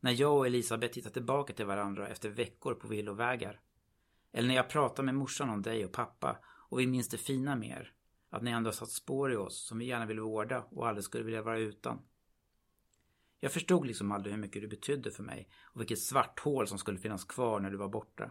[0.00, 3.60] När jag och Elisabeth tittar tillbaka till varandra efter veckor på villovägar.
[4.32, 6.38] Eller när jag pratar med morsan om dig och pappa
[6.74, 7.92] och vi minns det fina mer.
[8.30, 11.04] Att ni ändå har satt spår i oss som vi gärna vill vårda och aldrig
[11.04, 12.02] skulle vilja vara utan.
[13.40, 16.78] Jag förstod liksom aldrig hur mycket du betydde för mig och vilket svart hål som
[16.78, 18.30] skulle finnas kvar när du var borta.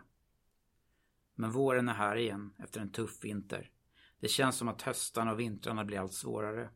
[1.36, 3.71] Men våren är här igen efter en tuff vinter.
[4.19, 6.69] Det känns som att höstarna och vintrarna blir allt svårare.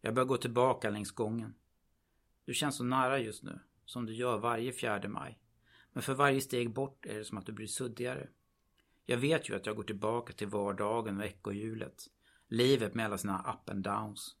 [0.00, 1.54] Jag börjar gå tillbaka längs gången.
[2.44, 5.40] Du känns så nära just nu, som du gör varje fjärde maj.
[5.92, 8.28] Men för varje steg bort är det som att du blir suddigare.
[9.10, 12.06] Jag vet ju att jag går tillbaka till vardagen och ekorrhjulet.
[12.48, 14.36] Livet med alla sina up and downs.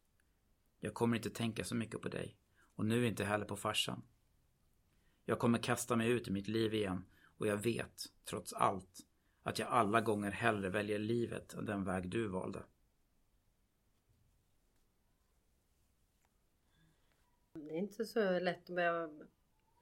[0.80, 2.36] Jag kommer inte tänka så mycket på dig.
[2.74, 4.02] Och nu inte heller på farsan.
[5.24, 7.04] Jag kommer kasta mig ut i mitt liv igen
[7.38, 9.06] Och jag vet, trots allt,
[9.42, 12.62] att jag alla gånger hellre väljer livet än den väg du valde.
[17.52, 19.08] Det är inte så lätt att börja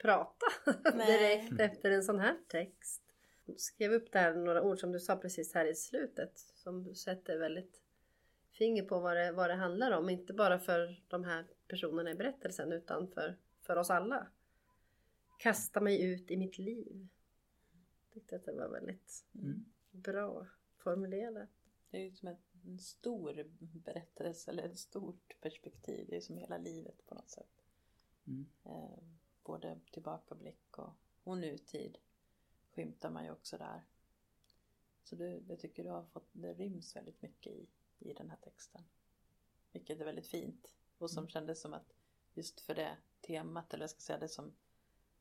[0.03, 0.47] prata
[0.95, 1.07] Nej.
[1.07, 3.08] direkt efter en sån här text.
[3.57, 7.83] Skrev upp där några ord som du sa precis här i slutet som sätter väldigt
[8.51, 10.11] finger på vad det, vad det handlar om.
[10.11, 14.27] Inte bara för de här personerna i berättelsen utan för, för oss alla.
[15.39, 17.09] Kasta mig ut i mitt liv.
[18.05, 19.65] Jag tyckte att det var väldigt Mm.
[19.91, 21.49] bra formulerat.
[21.91, 23.45] Det är ju som en stor
[23.85, 26.07] berättelse eller ett stort perspektiv.
[26.09, 27.65] Det är som hela livet på något sätt.
[28.27, 28.47] Mm.
[28.65, 28.99] Eh,
[29.45, 30.93] både tillbakablick och,
[31.25, 31.99] och nutid
[32.79, 33.83] skymtar man ju också där.
[35.03, 37.67] Så du, jag tycker du har fått, det ryms väldigt mycket i,
[37.99, 38.85] i den här texten.
[39.73, 40.75] Vilket är väldigt fint.
[40.99, 41.95] Och som kändes som att
[42.35, 44.53] just för det temat, eller jag ska säga det som,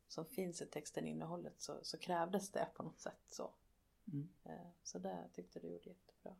[0.08, 3.54] som finns i texten, innehållet, så, så krävdes det på något sätt så.
[4.08, 4.30] Mm.
[4.44, 6.36] Eh, Så det tyckte du gjorde jättebra.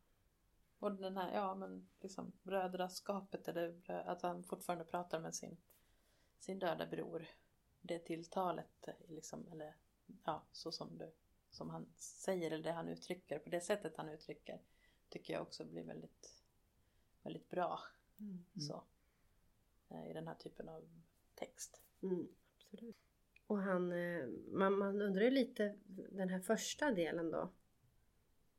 [0.80, 5.58] Och den här, ja men liksom brödraskapet eller att han fortfarande pratar med sin,
[6.40, 7.28] sin döda bror.
[7.82, 9.76] Det tilltalet, eh, liksom, eller
[10.24, 11.12] ja, så som du,
[11.50, 14.60] som han säger eller det han uttrycker, på det sättet han uttrycker,
[15.10, 16.44] tycker jag också blir väldigt,
[17.24, 17.80] väldigt bra.
[18.60, 18.84] Så.
[19.90, 20.90] eh, I den här typen av
[21.36, 21.82] text.
[22.02, 22.96] Mm, absolut.
[23.48, 25.76] Och han, eh, man, man undrar ju lite
[26.12, 27.50] den här första delen då.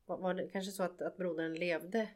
[0.07, 2.11] Var, var det kanske så att, att brodern levde,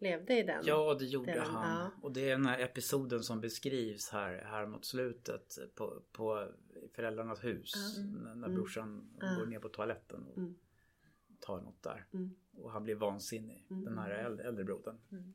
[0.00, 0.62] levde i den?
[0.66, 1.80] Ja, det gjorde Den, han.
[1.80, 1.90] ja.
[2.02, 6.52] Och det är den här episoden som beskrivs här, här mot slutet på, på
[6.94, 7.72] föräldrarnas hus.
[7.96, 8.02] Ja.
[8.04, 8.54] När, när Mm.
[8.54, 9.36] brorsan Ja.
[9.38, 10.54] går ner på toaletten och Mm.
[11.40, 12.06] tar något där.
[12.12, 12.34] Mm.
[12.56, 13.84] Och han blir vansinnig, Mm.
[13.84, 14.98] den här äldre, äldre brodern.
[15.12, 15.32] Mm.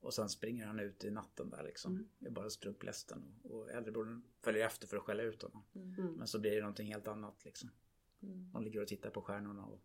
[0.00, 1.92] Och sen springer han ut i natten där liksom.
[1.92, 2.08] Mm.
[2.18, 3.34] Det är bara strumplästen.
[3.42, 5.64] Och, och äldrebrodern följer efter för att skälla ut honom.
[5.74, 6.12] Mm.
[6.12, 7.70] Men så blir det någonting helt annat liksom.
[8.22, 8.50] Mm.
[8.52, 9.82] De ligger och tittar på stjärnorna och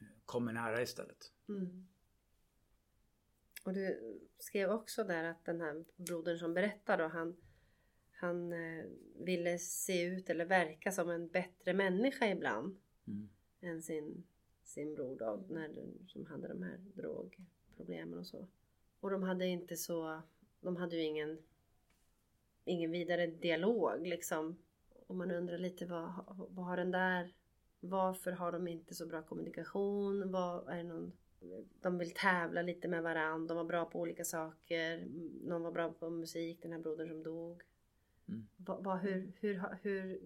[0.00, 1.32] eh, kommer nära istället.
[1.48, 1.88] Mm.
[3.68, 7.36] Och du skrev också där att den här brodern som berättar då, han,
[8.12, 8.84] han eh,
[9.16, 12.76] ville se ut eller verka som en bättre människa ibland
[13.06, 13.28] Mm.
[13.60, 14.24] än sin,
[14.64, 15.70] sin bror då, när,
[16.06, 18.48] som hade de här drogproblemen och så.
[19.00, 20.22] Och de hade inte så,
[20.60, 21.42] de hade ju ingen,
[22.64, 24.58] ingen vidare dialog liksom.
[25.06, 26.12] Och man undrar lite vad,
[26.50, 27.34] vad har den där,
[27.80, 30.32] varför har de inte så bra kommunikation?
[30.32, 31.12] Vad är det någon,
[31.80, 35.06] de vill tävla lite med varandra, de var bra på olika saker.
[35.44, 37.62] Någon var bra på musik, den här brodern som dog.
[38.28, 38.48] Mm.
[38.56, 40.20] Vad, vad, hur, hur, hur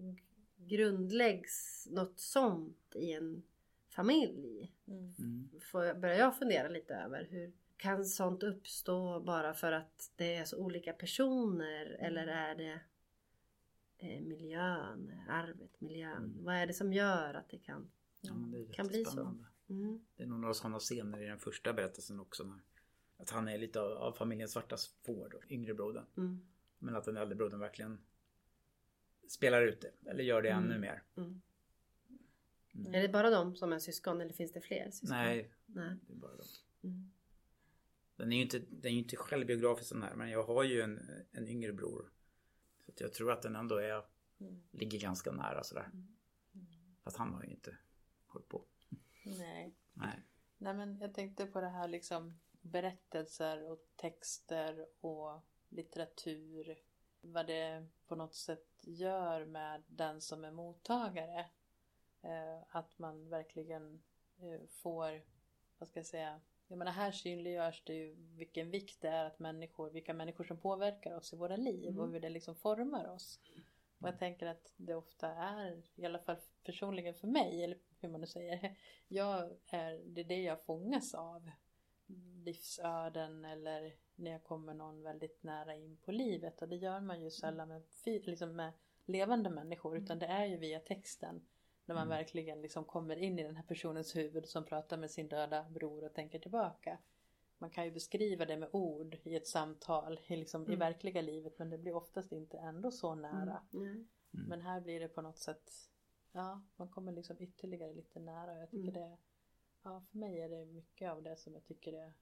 [0.57, 3.43] grundläggs något sånt i en
[3.89, 4.73] familj?
[4.87, 5.13] Mm.
[5.19, 5.49] Mm.
[5.71, 7.27] Får börjar jag fundera lite över.
[7.29, 11.85] Hur kan sånt uppstå bara för att det är så olika personer?
[11.99, 12.79] Eller är det
[13.97, 16.17] eh, miljön, arvet, miljön?
[16.17, 16.43] Mm.
[16.43, 17.91] Vad är det som gör att det kan?
[18.21, 19.35] Ja, det Kan bli så.
[19.69, 20.05] Mm.
[20.15, 22.43] Det är nog några sådana scener i den första berättelsen också.
[22.43, 22.59] När,
[23.17, 26.05] att han är lite av, av familjen Svartas får då, yngre brodern.
[26.17, 26.45] Mm.
[26.79, 28.01] Men att den äldre brodern verkligen
[29.27, 30.09] spelar ut det.
[30.09, 30.63] Eller gör det Mm.
[30.65, 31.03] ännu mer.
[31.17, 31.41] Mm.
[32.75, 32.93] Mm.
[32.93, 35.09] Är det bara de som är syskon eller finns det fler syskon?
[35.09, 35.97] Nej, Nej.
[36.07, 36.43] det är bara de.
[36.87, 37.11] Mm.
[38.15, 40.15] Den är ju inte, den är ju inte självbiografisk den här.
[40.15, 40.99] Men jag har ju en,
[41.31, 42.11] en yngre bror.
[42.85, 44.03] Så att jag tror att den ändå är,
[44.39, 44.63] Mm.
[44.71, 45.91] ligger ganska nära sådär.
[47.03, 47.77] Fast han har ju inte
[48.27, 48.65] hållit på.
[49.25, 49.73] Nej.
[49.93, 50.19] Nej.
[50.57, 56.77] Nej men jag tänkte på det här liksom berättelser och texter och litteratur.
[57.21, 61.45] Vad det på något sätt gör med den som är mottagare.
[62.21, 64.03] Eh, att man verkligen
[64.37, 65.21] eh, får,
[65.77, 69.39] vad ska jag säga, jag menar här synliggörs det ju vilken vikt det är att
[69.39, 71.99] människor, vilka människor som påverkar oss i våra liv Mm.
[71.99, 73.39] och hur det liksom formar oss.
[73.97, 78.11] Och jag tänker att det ofta är, i alla fall personligen för mig, eller hur
[78.11, 81.51] man nu säger, jag är, det är det jag fångas av.
[82.45, 86.61] Livsöden eller när jag kommer någon väldigt nära in på livet.
[86.61, 88.71] Och det gör man ju sällan med, liksom med
[89.05, 91.45] levande människor utan det är ju via texten.
[91.85, 92.17] När man Mm.
[92.17, 96.03] verkligen liksom kommer in i den här personens huvud som pratar med sin döda bror
[96.03, 96.97] och tänker tillbaka.
[97.57, 100.79] Man kan ju beskriva det med ord i ett samtal i, liksom, i Mm.
[100.79, 103.61] verkliga livet men det blir oftast inte ändå så nära.
[103.73, 103.85] Mm.
[103.85, 104.07] Mm.
[104.31, 105.71] Men här blir det på något sätt,
[106.33, 108.57] ja, man kommer liksom ytterligare lite nära.
[108.59, 109.09] Jag tycker Mm.
[109.09, 109.17] det,
[109.83, 112.13] ja, för mig är det mycket av det som jag tycker är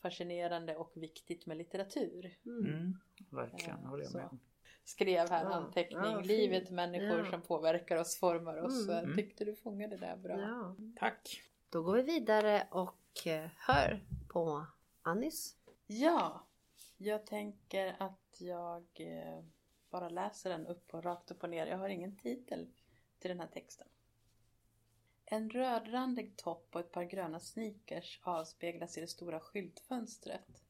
[0.00, 2.38] fascinerande och viktigt med litteratur.
[2.46, 2.66] Mm.
[2.66, 2.98] Mm.
[3.30, 4.40] Verkligen, Ja, håller jag med om.
[4.84, 7.30] Skrev här Ja, anteckning, ja, livet, människor Ja.
[7.30, 8.86] som påverkar oss, formar oss.
[8.86, 9.16] Så jag Mm.
[9.16, 10.40] tyckte du fångade det där bra.
[10.40, 10.76] Ja.
[10.98, 11.42] Tack!
[11.70, 14.66] Då går vi vidare och eh, hör på
[15.02, 15.56] Annis.
[15.86, 16.46] Ja,
[16.96, 19.44] jag tänker att jag eh,
[19.90, 21.66] bara läser den upp och rakt upp och ner.
[21.66, 22.68] Jag har ingen titel
[23.18, 23.88] till den här texten.
[25.24, 30.62] En rödrandig topp och ett par gröna sneakers avspeglas i det stora skyltfönstret.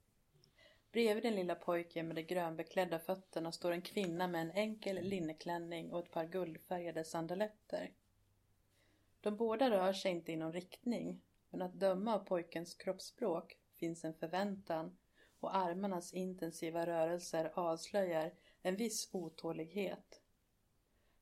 [0.93, 5.93] Bredvid den lilla pojken med de grönbeklädda fötterna står en kvinna med en enkel linneklänning
[5.93, 7.93] och ett par guldfärgade sandaletter.
[9.21, 14.05] De båda rör sig inte i någon riktning, men att döma av pojkens kroppsspråk finns
[14.05, 14.97] en förväntan
[15.41, 20.21] och armarnas intensiva rörelser avslöjar en viss otålighet.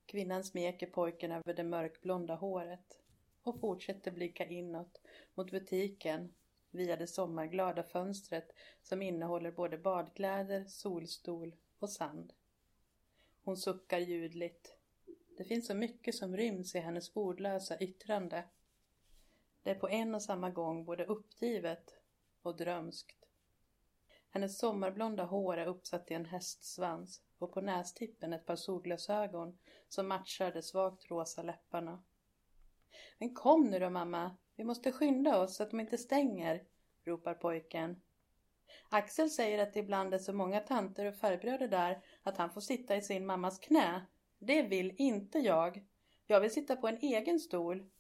[0.07, 2.99] Kvinnan smeker pojken över det mörkblonda håret
[3.43, 5.01] och fortsätter blicka inåt
[5.35, 6.35] mot butiken
[6.71, 12.33] via det sommarglada fönstret som innehåller både badkläder, solstol och sand.
[13.43, 14.77] Hon suckar ljudligt.
[15.37, 18.45] Det finns så mycket som ryms i hennes ordlösa yttrande.
[19.63, 21.95] Det är på en och samma gång både uppgivet
[22.43, 23.27] och drömskt.
[24.31, 30.09] Hennes sommarblonda hår är uppsatt i en hästsvans och på nästippen ett par solglasögon som
[30.09, 32.03] matchar de svagt rosa läpparna.
[33.19, 36.65] Men kom nu då mamma, vi måste skynda oss så att de inte stänger,
[37.05, 38.03] ropar pojken.
[38.89, 42.61] Axel säger att det ibland är så många tanter och farbröder där att han får
[42.61, 44.07] sitta i sin mammas knä.
[44.39, 45.85] Det vill inte jag.
[46.27, 47.91] Jag vill sitta på en egen stol.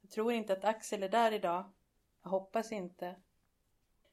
[0.00, 1.72] Jag tror inte att Axel är där idag.
[2.22, 3.16] Jag hoppas inte.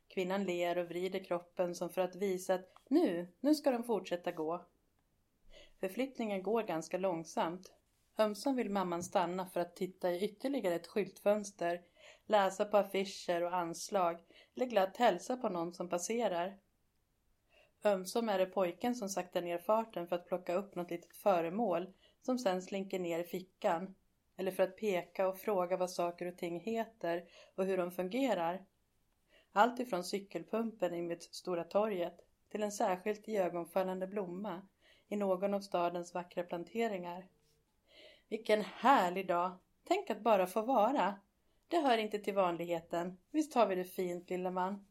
[0.09, 4.31] Kvinnan ler och vrider kroppen som för att visa att nu, nu ska de fortsätta
[4.31, 4.65] gå.
[5.79, 7.73] Förflyttningen går ganska långsamt.
[8.17, 11.81] Ömsom vill mamman stanna för att titta i ytterligare ett skyltfönster,
[12.25, 14.19] läsa på affischer och anslag
[14.55, 16.57] eller glatt hälsa på någon som passerar.
[17.83, 21.93] Ömsom är det pojken som saktar ner farten för att plocka upp något litet föremål
[22.21, 23.95] som sen slinker ner i fickan
[24.37, 28.65] eller för att peka och fråga vad saker och ting heter och hur de fungerar.
[29.59, 34.61] Allt ifrån cykelpumpen invid Stora torget till en särskilt iögonfallande blomma
[35.07, 37.27] i någon av stadens vackra planteringar.
[38.29, 39.51] Vilken härlig dag!
[39.83, 41.15] Tänk att bara få vara.
[41.67, 43.17] Det hör inte till vanligheten.
[43.31, 44.87] Visst har vi det fint, lille man?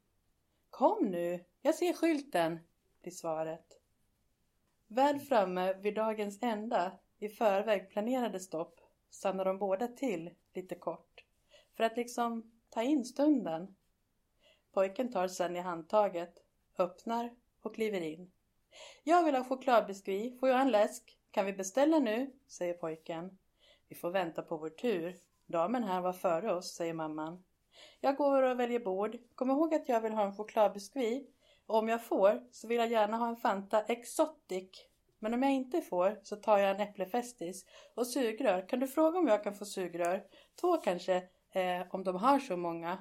[0.70, 2.59] Kom nu, jag ser skylten,
[3.02, 3.81] blir svaret.
[4.87, 11.24] Väl framme vid dagens enda, i förväg planerade stopp, stannar de båda till lite kort.
[11.76, 13.74] För att liksom ta in stunden.
[14.78, 16.34] Pojken tar sen i handtaget,
[16.78, 17.30] öppnar
[17.62, 18.30] och kliver in.
[19.04, 21.18] Jag vill ha chokladbiskvi, får jag en läsk?
[21.30, 22.32] Kan vi beställa nu?
[22.48, 23.38] säger pojken.
[23.88, 25.16] Vi får vänta på vår tur.
[25.46, 27.44] Damen här var före oss, säger mamman.
[28.00, 29.16] Jag går och väljer bord.
[29.34, 31.26] Kom ihåg att jag vill ha en chokladbiskvi.
[31.66, 34.70] Om jag får så vill jag gärna ha en Fanta Exotic.
[35.18, 37.64] Men om jag inte får så tar jag en äpplefestis
[37.94, 38.68] och sugrör.
[38.68, 40.24] Kan du fråga om jag kan få sugrör?
[40.60, 41.16] Två kanske,
[41.52, 42.98] eh, om de har så många.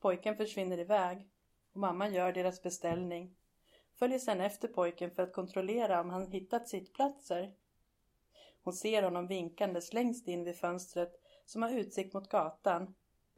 [0.00, 1.28] Pojken försvinner iväg
[1.72, 3.36] och mamman gör deras beställning
[4.00, 7.54] följer sedan efter pojken för att kontrollera om han hittat sittplatser.
[8.62, 12.94] Hon ser honom vinkandes längst in vid fönstret som har utsikt mot gatan.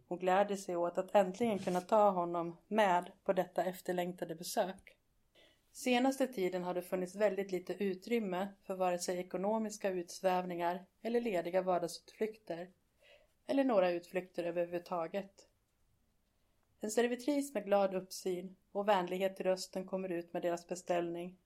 [0.09, 4.96] Hon gläder sig åt att äntligen kunna ta honom med på detta efterlängtade besök.
[5.72, 11.62] Senaste tiden har det funnits väldigt lite utrymme för vare sig ekonomiska utsvävningar eller lediga
[11.62, 12.70] vardagsutflykter.
[13.46, 15.48] Eller några utflykter överhuvudtaget.
[16.85, 21.37] En servitris med glad uppsyn och vänlighet i rösten kommer ut med deras beställning.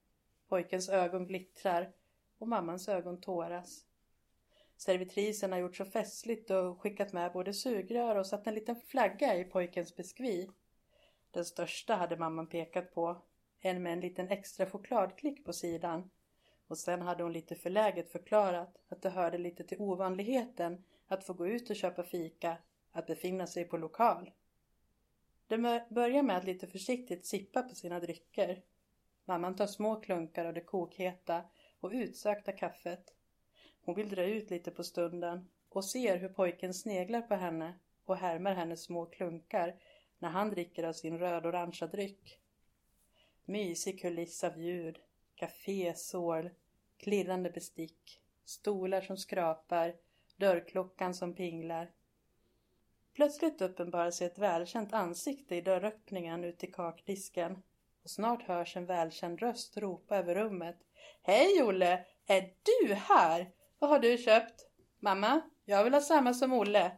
[0.48, 1.92] Pojkens ögon glittrar
[2.38, 3.84] och mammans ögon tåras.
[4.76, 9.36] Servitrisen har gjort så festligt och skickat med både sugrör och satt en liten flagga
[9.36, 10.50] i pojkens biskvi.
[11.30, 13.22] Den största hade mamman pekat på,
[13.60, 16.10] en med en liten extra chokladklick på sidan.
[16.66, 21.32] Och sen hade hon lite förläget förklarat att det hörde lite till ovanligheten att få
[21.32, 22.56] gå ut och köpa fika,
[22.92, 24.30] att befinna sig på lokal.
[25.48, 28.62] De börjar med att lite försiktigt sippa på sina drycker.
[29.24, 31.44] Mamman tar små klunkar av det kokheta
[31.80, 33.14] och utsökta kaffet.
[33.80, 38.16] Hon vill dra ut lite på stunden och ser hur pojken sneglar på henne och
[38.16, 39.76] härmar hennes små klunkar
[40.18, 42.40] när han dricker av sin röd-orangea dryck.
[43.44, 44.98] Mysig kuliss av ljud,
[45.34, 45.94] café,
[46.96, 49.96] klirrande bestick, stolar som skrapar,
[50.36, 51.90] dörrklockan som pinglar.
[53.16, 57.62] Plötsligt uppenbarar sig ett välkänt ansikte i dörröppningen ut till kakdisken
[58.02, 60.76] och snart hörs en välkänd röst ropa över rummet.
[61.22, 62.04] Hej Olle!
[62.26, 63.50] Är du här?
[63.78, 64.66] Vad har du köpt?
[64.98, 66.92] Mamma, jag vill ha samma som Olle.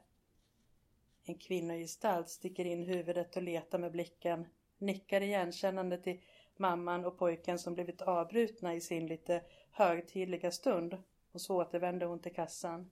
[1.24, 4.46] En kvinnogestalt sticker in huvudet och letar med blicken,
[4.78, 6.20] nickar igenkännande till
[6.56, 10.96] mamman och pojken som blivit avbrutna i sin lite högtidliga stund
[11.32, 12.90] och så återvänder hon till kassan.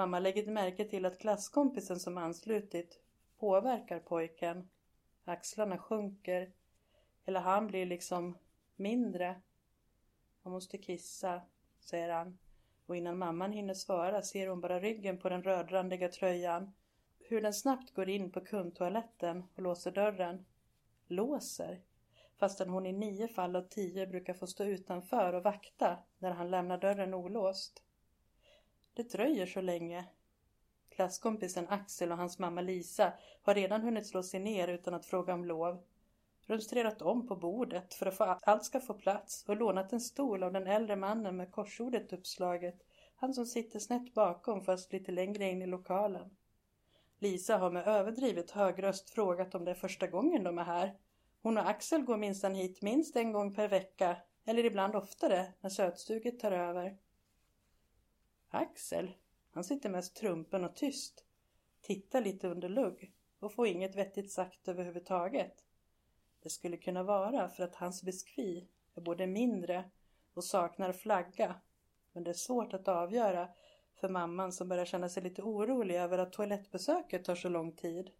[0.00, 3.00] Mamma lägger märke till att klasskompisen som anslutit
[3.38, 4.68] påverkar pojken.
[5.24, 6.52] Axlarna sjunker.
[7.24, 8.38] Eller han blir liksom
[8.76, 9.40] mindre.
[10.42, 11.42] Jag måste kissa,
[11.80, 12.38] säger han
[12.86, 16.72] och innan mamman hinner svara ser hon bara ryggen på den rödrandiga tröjan.
[17.18, 20.46] Hur den snabbt går in på kundtoaletten och låser dörren.
[21.06, 21.80] Låser?
[22.38, 26.50] Fastän hon i nio fall av tio brukar få stå utanför och vakta när han
[26.50, 27.82] lämnar dörren olåst.
[28.94, 30.04] Det dröjer så länge.
[30.88, 33.12] Klasskompisen Axel och hans mamma Lisa
[33.42, 35.82] har redan hunnit slå sig ner utan att fråga om lov.
[36.46, 40.42] Rumstrerat om på bordet för att få allt ska få plats och lånat en stol
[40.42, 42.82] av den äldre mannen med korsordet uppslaget.
[43.16, 46.36] Han som sitter snett bakom fast lite längre in i lokalen.
[47.18, 50.94] Lisa har med överdrivet hög röst frågat om det är första gången de är här.
[51.42, 55.70] Hon och Axel går minsann hit minst en gång per vecka eller ibland oftare när
[55.70, 56.96] sötstuget tar över.
[58.52, 59.12] Axel,
[59.50, 61.24] han sitter mest trumpen och tyst.
[61.80, 65.64] Tittar lite under lugg och får inget vettigt sagt överhuvudtaget.
[66.42, 69.90] Det skulle kunna vara för att hans biskvi är både mindre
[70.34, 71.54] och saknar flagga.
[72.12, 73.48] Men det är svårt att avgöra
[74.00, 78.10] för mamman som börjar känna sig lite orolig över att toalettbesöket tar så lång tid.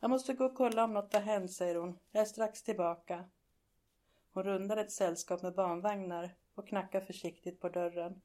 [0.00, 1.98] Jag måste gå och kolla om något har hänt, säger hon.
[2.10, 3.24] Jag är strax tillbaka.
[4.32, 8.20] Hon rundar ett sällskap med barnvagnar och knackar försiktigt på dörren.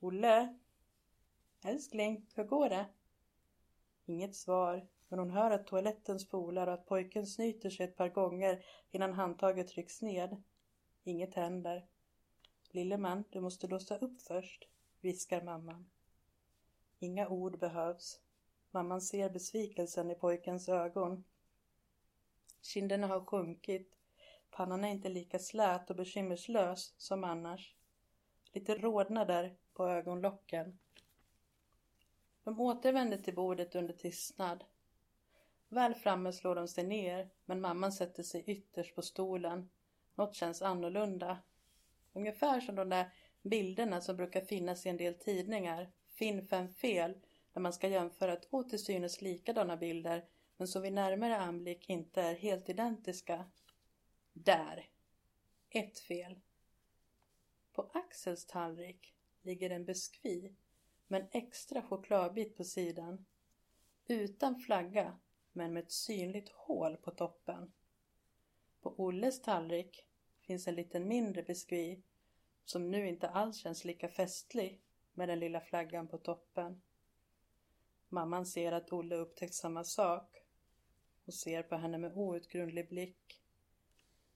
[0.00, 0.58] Olle?
[1.64, 2.86] Älskling, hur går det?
[4.06, 8.08] Inget svar, men hon hör att toaletten spolar och att pojken snyter sig ett par
[8.08, 10.42] gånger innan handtaget trycks ned.
[11.04, 11.86] Inget händer.
[12.70, 14.68] Lille man, du måste låsa upp först,
[15.00, 15.90] viskar mamman.
[16.98, 18.20] Inga ord behövs.
[18.70, 21.24] Mamman ser besvikelsen i pojkens ögon.
[22.60, 23.96] Kinderna har sjunkit.
[24.50, 27.74] Pannan är inte lika slät och bekymmerslös som annars.
[28.52, 30.78] Lite rodnader på ögonlocken.
[32.44, 34.64] De återvänder till bordet under tystnad.
[35.68, 39.70] Väl framme slår de sig ner, men mamman sätter sig ytterst på stolen.
[40.14, 41.38] Något känns annorlunda.
[42.12, 43.10] Ungefär som de där
[43.42, 45.90] bilderna som brukar finnas i en del tidningar.
[46.08, 47.14] Finn fem fel,
[47.52, 50.24] där man ska jämföra två till synes likadana bilder,
[50.56, 53.50] men som vid närmare anblick inte är helt identiska.
[54.32, 54.88] Där!
[55.70, 56.40] Ett fel.
[57.72, 59.13] På Axels tallrik
[59.44, 60.54] ligger en biskvi
[61.06, 63.26] med en extra chokladbit på sidan.
[64.06, 65.18] Utan flagga
[65.52, 67.72] men med ett synligt hål på toppen.
[68.80, 70.06] På Olles tallrik
[70.40, 72.02] finns en liten mindre biskvi
[72.64, 74.80] som nu inte alls känns lika festlig
[75.12, 76.82] med den lilla flaggan på toppen.
[78.08, 80.44] Mamman ser att Olle upptäckt samma sak
[81.24, 83.42] och ser på henne med outgrundlig blick.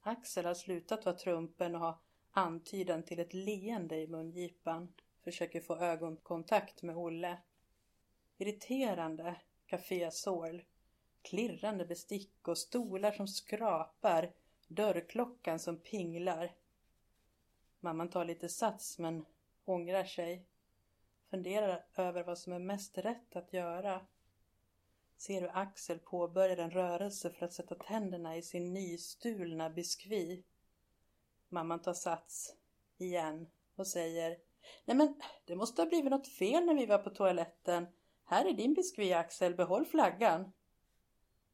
[0.00, 1.98] Axel har slutat vara trumpen och har
[2.31, 4.93] antydan till ett leende i mungipan.
[5.24, 7.39] Försöker få ögonkontakt med Olle.
[8.39, 10.62] Irriterande kafésål
[11.22, 14.33] klirrande bestick och stolar som skrapar,
[14.68, 16.55] dörrklockan som pinglar.
[17.81, 19.24] Mamman tar lite sats men
[19.64, 20.45] ångrar sig.
[21.31, 24.07] Funderar över vad som är mest rätt att göra.
[25.16, 30.45] Ser hur Axel påbörjar en rörelse för att sätta tänderna i sin nystulna biskvi.
[31.49, 32.55] Mamman tar sats
[32.99, 33.46] igen
[33.76, 34.36] och säger
[34.84, 37.86] Nej men, det måste ha blivit något fel när vi var på toaletten.
[38.24, 40.53] Här är din biskvi Axel, behåll flaggan.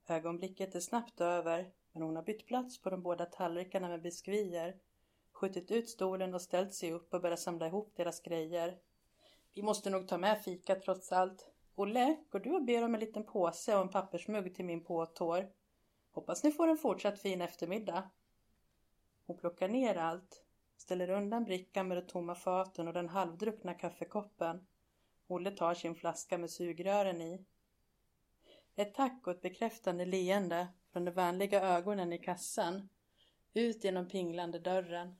[0.09, 4.77] Ögonblicket är snabbt över, men hon har bytt plats på de båda tallrikarna med biskvier,
[5.33, 8.79] skjutit ut stolen och ställt sig upp och börjat samla ihop deras grejer.
[9.55, 11.51] Vi måste nog ta med fika trots allt.
[11.75, 15.53] Olle, går du och ber om en liten påse och en pappersmugg till min påtår?
[16.13, 18.11] Hoppas ni får en fortsatt fin eftermiddag.
[19.27, 20.45] Hon plockar ner allt,
[20.77, 24.67] ställer undan brickan med de tomma faten och den halvdruckna kaffekoppen.
[25.27, 27.45] Olle tar sin flaska med sugrören i
[28.77, 32.89] ett tack och ett bekräftande leende från de vänliga ögonen i kassan.
[33.55, 35.17] Ut genom pinglande dörren.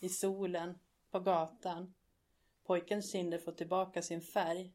[0.00, 0.78] I solen.
[1.10, 1.94] På gatan.
[2.64, 4.72] Pojkens kinder får tillbaka sin färg.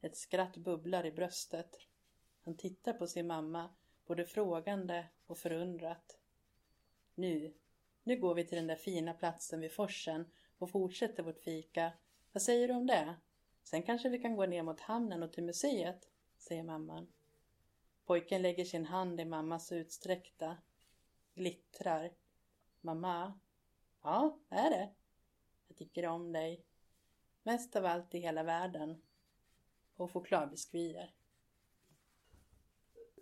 [0.00, 1.78] Ett skratt bubblar i bröstet.
[2.44, 3.70] Han tittar på sin mamma,
[4.06, 6.18] både frågande och förundrat.
[7.14, 7.54] Nu,
[8.08, 11.92] nu går vi till den där fina platsen vid forsen och fortsätter vårt fika.
[12.32, 13.14] Vad säger du om det?
[13.62, 17.12] Sen kanske vi kan gå ner mot hamnen och till museet, säger mamman.
[18.06, 20.56] Pojken lägger sin hand i mammas utsträckta.
[21.34, 22.12] Glittrar.
[22.80, 23.38] Mamma?
[24.02, 24.90] Ja, är det?
[25.68, 26.64] Jag tycker om dig.
[27.42, 29.02] Mest av allt i hela världen.
[29.96, 31.14] Och chokladbiskvier.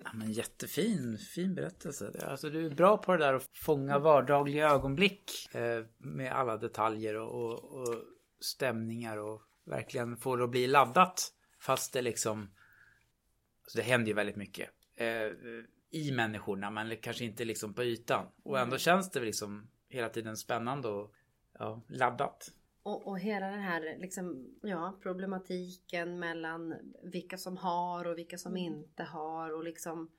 [0.05, 2.13] Ja, men jättefin, fin berättelse.
[2.27, 7.15] Alltså, du är bra på det där att fånga vardagliga ögonblick eh, med alla detaljer
[7.15, 8.05] och, och, och,
[8.41, 11.33] stämningar och verkligen få det att bli laddat.
[11.61, 12.51] Fast det liksom...
[13.63, 15.33] Alltså det händer ju väldigt mycket eh,
[15.91, 18.27] i människorna men kanske inte liksom på ytan.
[18.43, 18.79] Och ändå mm.
[18.79, 21.15] känns det liksom hela tiden spännande och
[21.59, 22.53] ja, laddat.
[22.87, 28.53] Och, och hela den här liksom, ja, problematiken mellan vilka som har och vilka som
[28.53, 28.63] Mm.
[28.75, 30.11] inte har och liksom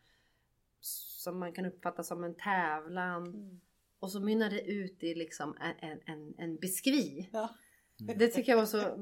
[0.72, 3.24] som man kan uppfatta som en tävlan.
[3.28, 3.60] Mm.
[4.00, 7.30] Och så mynnar det ut i liksom en, en, en, beskri.
[7.34, 7.50] Ja.
[8.18, 8.98] Det tycker jag var så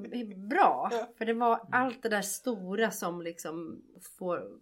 [0.49, 0.89] bra.
[0.91, 1.09] Ja.
[1.17, 3.81] För det var allt det där stora som liksom
[4.17, 4.59] får,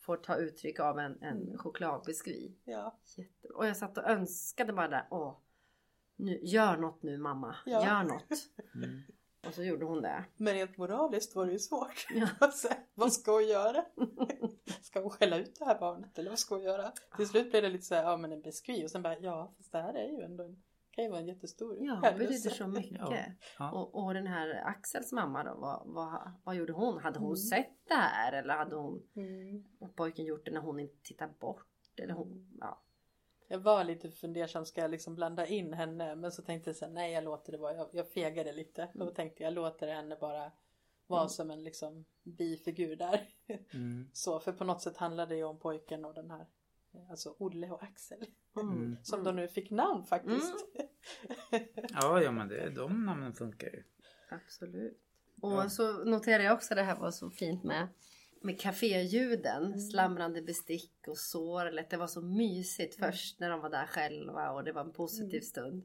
[0.00, 1.58] får ta uttryck av en, en Mm.
[1.58, 2.54] chokladbiskvi.
[2.64, 2.98] Ja.
[3.16, 3.56] Jättebra.
[3.56, 5.06] Och jag satt och önskade bara där.
[5.10, 5.36] Åh,
[6.18, 7.56] nu, gör något nu mamma.
[7.66, 7.84] Ja.
[7.86, 8.32] Gör något.
[8.74, 9.00] Mm.
[9.46, 10.24] Och så gjorde hon det.
[10.36, 12.06] Men rent moraliskt var det ju svårt.
[12.14, 12.28] Ja.
[12.40, 13.84] Alltså, vad ska hon göra?
[14.82, 16.92] Ska hon skälla ut det här barnet eller vad ska hon göra?
[17.16, 19.52] Till slut blev det lite så här, ja men en biskvi och sen bara, ja
[19.56, 22.50] fast det här är ju ändå en, kan ju vara en jättestor Ja, det betyder
[22.50, 22.98] så mycket.
[23.00, 23.16] Ja.
[23.58, 23.70] Ja.
[23.72, 26.98] Och, och den här Axels mamma då, vad, vad, vad gjorde hon?
[26.98, 27.36] Hade hon Mm.
[27.36, 29.64] sett det här eller hade hon Mm.
[29.94, 31.66] pojken gjort det när hon inte tittar bort?
[31.96, 32.82] Eller hon, ja.
[33.50, 36.14] Jag var lite fundersam, ska jag liksom blanda in henne?
[36.16, 38.88] Men så tänkte jag så här, nej jag låter det vara, jag, jag fegade lite.
[38.94, 40.52] Då tänkte jag, jag låter henne bara
[41.06, 41.28] vara Mm.
[41.28, 43.28] som en liksom bifigur där.
[43.70, 44.10] Mm.
[44.12, 46.46] Så, för på något sätt handlar det ju om pojken och den här,
[47.10, 48.26] alltså Olle och Axel.
[48.56, 48.96] Mm.
[49.02, 50.54] Som de nu fick namn faktiskt.
[51.92, 53.82] Ja, ja men det, de namnen funkar ju.
[54.30, 54.98] Absolut.
[55.40, 55.68] Och Ja.
[55.68, 57.88] så noterade jag också det här var så fint med
[58.40, 59.78] med kaféljuden, Mm.
[59.78, 61.90] slamrande bestick och sorlet.
[61.90, 63.12] Det var så mysigt Mm.
[63.12, 65.42] först när de var där själva och det var en positiv Mm.
[65.42, 65.84] stund.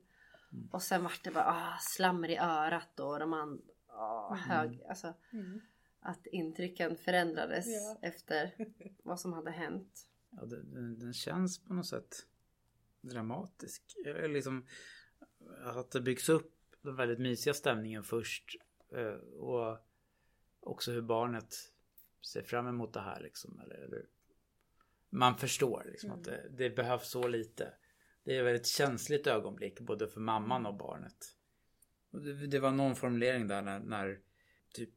[0.52, 0.70] Mm.
[0.72, 4.40] Och sen vart det bara ah, slammer i örat då och de an, ah, Mm.
[4.40, 5.62] hög, alltså Mm.
[6.00, 7.98] att intrycken förändrades Ja.
[8.02, 8.52] efter
[9.04, 10.08] vad som hade hänt.
[10.30, 12.26] Ja, den, den, den känns på något sätt
[13.02, 13.84] dramatisk.
[14.06, 14.68] Eller liksom
[15.64, 18.56] att det byggs upp den väldigt mysiga stämningen först.
[18.92, 19.78] eh, Och
[20.60, 21.56] också hur barnet
[22.26, 23.60] ser fram emot det här liksom.
[23.60, 24.06] Eller, eller
[25.10, 27.74] man förstår liksom att det, det behövs så lite.
[28.24, 31.18] Det är ett väldigt känsligt ögonblick både för mamman och barnet.
[32.12, 34.20] Det, det var någon formulering där när, när
[34.74, 34.90] typ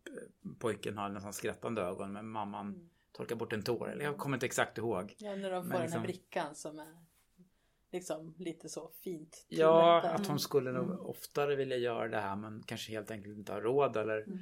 [0.58, 2.90] pojken har nästan skrattande ögon men mamman Mm.
[3.12, 3.90] torkar bort en tår.
[3.92, 5.14] Eller jag kommer inte exakt ihåg.
[5.18, 7.04] Ja, när de får Men den liksom- här brickan som är
[7.92, 9.46] liksom lite så fint.
[9.48, 10.98] Ja, att hon skulle nog Mm.
[11.00, 14.38] oftare vilja göra det här men kanske helt enkelt inte har råd eller Mm.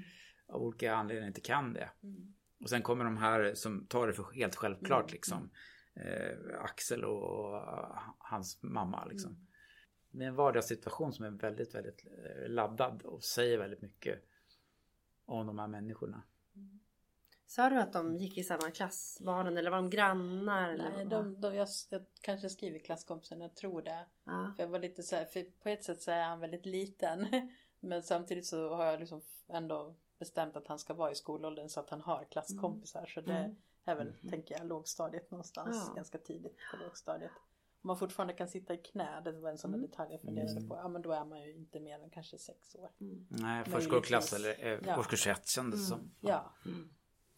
[0.47, 1.91] av olika anledningar inte kan det.
[2.03, 2.35] Mm.
[2.65, 5.13] Och sen kommer de här som tar det för helt självklart Mm.
[5.13, 5.51] liksom.
[5.95, 7.63] Eh, Axel och, och
[8.19, 9.31] hans mamma liksom.
[9.31, 9.47] Mm.
[10.11, 14.25] Det är en vardagssituation som är väldigt, väldigt eh, laddad och säger väldigt mycket
[15.25, 16.23] om de här människorna.
[17.47, 20.69] Sa du att de gick i samma klass, barnen, eller var de grannar?
[20.71, 24.07] Eller Nej, de, de, jag, jag kanske skriver klasskompisen, jag tror det.
[24.25, 24.53] Ja.
[24.57, 27.27] För jag var lite så här, för på ett sätt så är han väldigt liten.
[27.81, 31.81] Men samtidigt så har jag liksom ändå bestämt att han ska vara i skolåldern så
[31.81, 33.07] att han har klasskompisar.
[33.07, 33.57] Så det Mm.
[33.85, 35.85] är väl, tänker jag, lågstadiet någonstans.
[35.89, 35.95] Ja.
[35.95, 37.31] Ganska tidigt på lågstadiet.
[37.83, 39.83] Om man fortfarande kan sitta i knä, det var en sån Mm.
[39.91, 40.69] detalj jag funderade Mm.
[40.69, 40.77] på.
[40.77, 42.91] Ja men då är man ju inte mer än kanske sex år.
[43.01, 43.27] Mm.
[43.31, 44.99] Nej, förskoleklass eller eh, Ja.
[44.99, 46.01] årskurs ett kändes Mm.
[46.01, 46.11] som.
[46.21, 46.53] Ja.
[46.67, 46.91] Mm.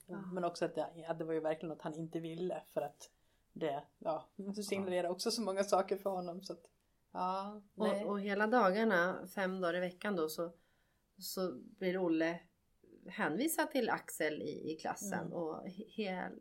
[0.06, 0.16] Ja.
[0.32, 3.10] Men också att det, ja, det var ju verkligen något han inte ville för att
[3.52, 6.64] det, ja, det signalerar också så många saker för honom så att,
[7.12, 7.60] ja.
[7.74, 10.52] Och, och hela dagarna, fem dagar i veckan då, så,
[11.18, 12.40] så blir Olle
[13.08, 15.20] hänvisad till Axel i, i klassen.
[15.20, 15.32] Mm.
[15.32, 16.32] Och he- hel,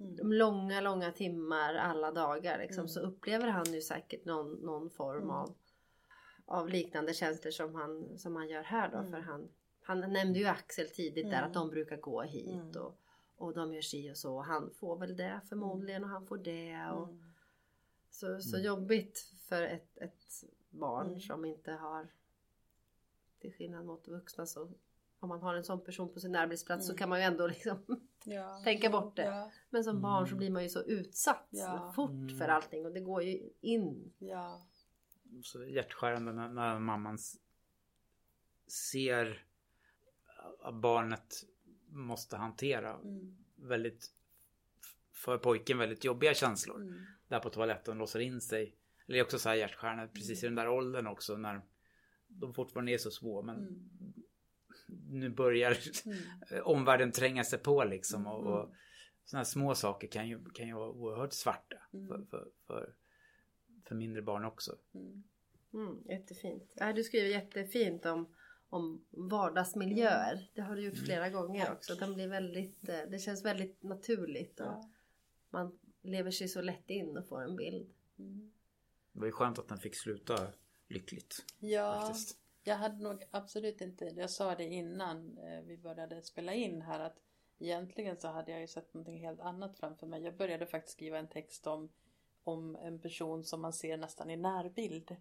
[0.00, 0.32] Mm.
[0.32, 2.88] långa, långa timmar alla dagar liksom, Mm.
[2.88, 5.30] så upplever han ju säkert någon, någon form Mm.
[5.30, 5.54] av,
[6.44, 8.98] av liknande känslor som han, som han gör här då.
[8.98, 9.10] Mm.
[9.10, 9.48] För han,
[9.82, 11.46] han nämnde ju Axel tidigt där Mm.
[11.46, 12.82] att de brukar gå hit Mm.
[12.82, 12.98] och,
[13.36, 14.40] och de gör si och så.
[14.40, 16.90] Han får väl det förmodligen och han får det.
[16.92, 17.32] Och, Mm.
[18.10, 18.66] så, så Mm.
[18.66, 20.24] jobbigt för ett, ett
[20.70, 21.20] barn Mm.
[21.20, 22.08] som inte har
[23.38, 24.68] till skillnad mot vuxna så
[25.26, 26.98] om man har en sån person på sin arbetsplats så Mm.
[26.98, 27.78] kan man ju ändå liksom
[28.24, 28.60] Ja.
[28.64, 29.22] Tänka bort det.
[29.24, 30.38] Ja, Men som barn så Mm.
[30.38, 31.92] blir man ju så utsatt Ja.
[31.96, 32.38] fort Mm.
[32.38, 34.12] för allting och det går ju in.
[34.18, 34.66] ja.
[35.42, 37.18] så hjärtskärande när, när mamman
[38.68, 39.44] ser
[40.60, 41.34] att barnet
[41.88, 43.36] måste hantera Mm.
[43.56, 44.10] väldigt
[45.12, 46.80] för pojken väldigt jobbiga känslor.
[46.80, 47.04] Mm.
[47.28, 48.76] Där på toaletten låser in sig.
[49.06, 51.62] Eller också så här hjärtskärande precis i den där åldern också när
[52.28, 54.15] de fortfarande är så små men Mm.
[54.86, 56.18] Nu börjar Mm.
[56.64, 58.52] omvärlden tränga sig på liksom och, Mm.
[58.52, 58.74] och
[59.24, 62.06] sådana små saker kan ju, kan ju vara oerhört svarta Mm.
[62.08, 62.94] för, för, för,
[63.84, 64.76] för mindre barn också.
[64.94, 65.22] Mm.
[65.74, 66.72] Mm, jättefint.
[66.74, 68.34] Ja, du skriver jättefint om,
[68.68, 70.50] om vardagsmiljöer.
[70.54, 71.04] Det har du gjort Mm.
[71.06, 71.76] flera gånger Tack.
[71.76, 71.94] också.
[71.94, 74.90] De blir väldigt, eh, det känns väldigt naturligt och Ja.
[75.50, 77.90] man lever sig så lätt in och får en bild.
[78.18, 78.52] Mm.
[79.12, 80.46] Det var ju skönt att den fick sluta
[80.88, 81.44] lyckligt.
[81.58, 82.38] Ja, Faktiskt.
[82.66, 87.00] Jag hade nog absolut inte, jag sa det innan eh, vi började spela in här
[87.00, 87.16] att
[87.58, 90.22] egentligen så hade jag ju sett någonting helt annat framför mig.
[90.22, 91.88] Jag började faktiskt skriva en text om,
[92.44, 95.16] om en person som man ser nästan i närbild.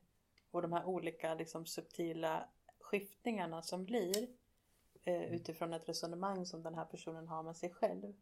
[0.51, 4.27] Och de här olika liksom subtila skiftningarna som blir
[5.03, 8.13] eh, utifrån ett resonemang som den här personen har med sig själv.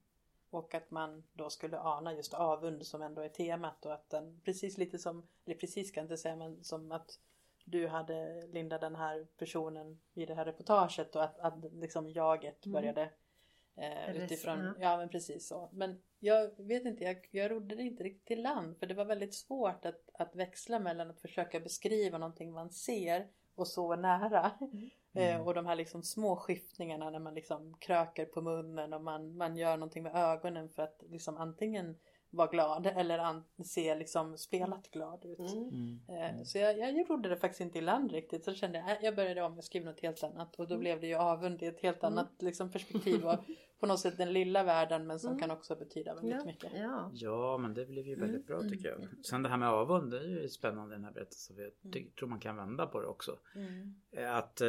[0.49, 4.41] Och att man då skulle ana just avund som ändå är temat och att den
[4.45, 7.19] precis lite som, eller precis kan jag inte säga men som att
[7.63, 12.65] du hade Linda den här personen i det här reportaget och att, att liksom jaget
[12.65, 12.73] Mm.
[12.73, 13.09] började
[13.75, 14.73] eh, utifrån, ja.
[14.79, 15.69] ja men precis så.
[15.73, 19.05] Men jag vet inte, jag, jag rodde det inte riktigt till land för det var
[19.05, 24.51] väldigt svårt att, att växla mellan att försöka beskriva någonting man ser och så nära.
[25.15, 29.37] Eh, och de här liksom små skiftningarna när man liksom kröker på munnen och man,
[29.37, 31.97] man gör någonting med ögonen för att liksom antingen
[32.33, 35.39] vara glad eller an- se liksom spelat glad ut.
[35.39, 35.99] Mm.
[36.09, 38.43] Eh, Så jag, jag gjorde det faktiskt inte i land riktigt.
[38.45, 40.55] Så kände jag, äh, jag började om och skrev något helt annat.
[40.55, 42.13] Och då blev det ju avund i ett helt Mm.
[42.17, 43.25] annat liksom, perspektiv.
[43.25, 43.39] Och
[43.79, 45.39] på något sätt den lilla världen men som Mm.
[45.41, 46.71] kan också betyda väldigt Ja, mycket.
[46.75, 47.11] ja.
[47.13, 48.71] Ja, men det blev ju väldigt bra Mm.
[48.71, 49.25] tycker jag.
[49.25, 51.55] Sen det här med avund, det är ju spännande i den här berättelsen.
[51.55, 53.37] för Jag tror man kan vända på det också.
[53.55, 53.95] Mm.
[54.11, 54.67] Eh, Att eh,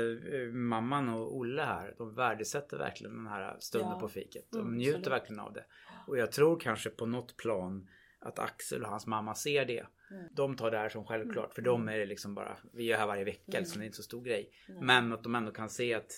[0.52, 4.00] mamman och Olle här, de värdesätter verkligen den här stunden Ja.
[4.00, 4.44] på fiket.
[4.50, 5.12] De Mm, njuter absolut.
[5.20, 5.64] verkligen av det.
[6.06, 7.88] Och jag tror kanske på något plan
[8.18, 9.86] att Axel och hans mamma ser det.
[10.10, 10.28] Mm.
[10.32, 11.54] De tar det här som självklart.
[11.54, 13.64] För dem är det liksom bara, vi är här varje vecka Mm.
[13.64, 14.50] så det är inte så stor grej.
[14.68, 14.86] Mm.
[14.86, 16.12] Men att de ändå kan se att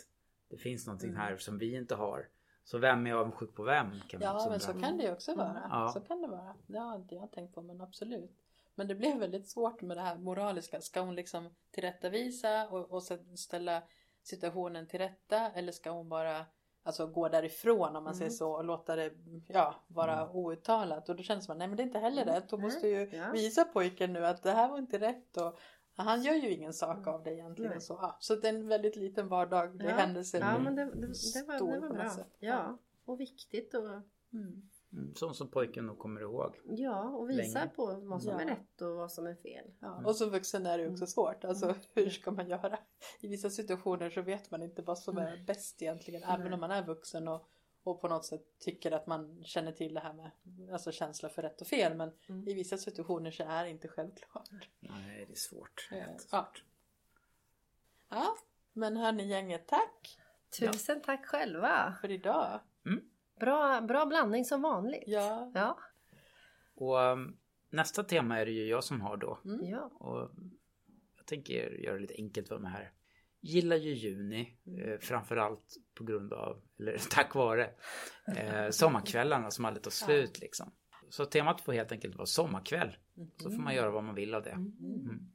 [0.51, 1.21] det finns någonting Mm.
[1.21, 2.29] här som vi inte har.
[2.65, 3.91] Så vem är avundsjuk på vem?
[4.09, 5.67] Kan Ja också men så kan det ju också vara.
[5.71, 5.91] Ja.
[5.95, 6.55] Så kan det vara.
[6.67, 8.31] Det har inte jag tänkt på men absolut.
[8.75, 10.81] Men det blev väldigt svårt med det här moraliska.
[10.81, 13.03] Ska hon liksom tillrättavisa och, och
[13.39, 13.83] ställa
[14.23, 16.47] situationen till rätta eller ska hon bara
[16.87, 18.15] alltså, gå därifrån om man Mm.
[18.15, 19.13] säger så och låta det
[19.49, 20.37] ja, vara Mm.
[20.37, 21.09] outtalat.
[21.09, 22.51] Och då känns som nej men det är inte heller rätt.
[22.51, 23.31] Hon måste ju Ja.
[23.33, 25.37] visa pojken nu att det här var inte rätt.
[25.37, 25.59] Och,
[25.99, 27.09] han gör ju ingen sak Mm.
[27.15, 27.71] av det egentligen.
[27.73, 27.81] Nej.
[27.81, 29.95] Så, ja, så det är en väldigt liten vardaglig Ja.
[29.95, 30.39] händelse.
[30.39, 30.91] Ja, men det, det,
[31.35, 32.11] det, var, det var bra.
[32.39, 33.83] Ja, och viktigt och,
[34.33, 34.69] Mm.
[34.97, 36.55] Mm, Sånt som pojken nog kommer ihåg.
[36.65, 37.71] ja, och visa Länge.
[37.77, 38.41] på vad som Ja.
[38.41, 39.71] är rätt och vad som är fel.
[39.81, 40.07] Ja, Mm.
[40.07, 41.45] och som vuxen är det också svårt.
[41.45, 41.79] Alltså Mm.
[41.95, 42.79] hur ska man göra?
[43.21, 45.45] I vissa situationer så vet man inte vad som är Mm.
[45.45, 46.21] bäst egentligen.
[46.27, 46.37] Nej.
[46.41, 47.49] Även om man är vuxen och,
[47.83, 50.31] och på något sätt tycker att man känner till det här med
[50.73, 51.97] alltså känsla för rätt och fel.
[51.97, 52.49] Men Mm.
[52.49, 54.51] i vissa situationer så är det inte självklart.
[54.81, 55.89] Nej, det är svårt.
[55.93, 56.65] Eh, Jättesvårt.
[58.09, 58.37] Ja,
[58.73, 60.19] men hörni gänget, tack
[60.61, 61.95] Tusen tack själva!
[62.01, 62.61] för idag.
[63.41, 65.05] Bra, bra blandning som vanligt.
[65.07, 65.79] Ja, Ja.
[66.75, 67.37] Och um,
[67.71, 69.39] nästa tema är det ju jag som har då.
[69.45, 69.71] mm.
[69.71, 69.91] ja.
[69.95, 70.31] Och
[71.17, 72.93] jag tänker göra det lite enkelt för mig här.
[73.41, 77.71] Gillar ju juni, eh, framförallt på grund av, eller tack vare,
[78.37, 80.73] eh, sommarkvällarna som aldrig tar slut liksom.
[81.09, 82.97] Så temat får helt enkelt vara sommarkväll.
[83.37, 84.51] Så får man göra vad man vill av det.
[84.51, 85.31] Mm.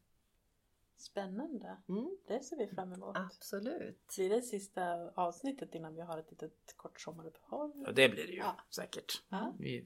[1.01, 1.77] Spännande.
[1.89, 3.17] Mm, Det ser vi fram emot.
[3.17, 4.13] absolut.
[4.15, 7.85] Blir det sista avsnittet innan vi har ett litet kort sommaruppehåll?
[7.87, 8.55] Och det blir det ju Ja.
[8.69, 9.23] säkert.
[9.29, 9.53] Ja.
[9.59, 9.85] Vi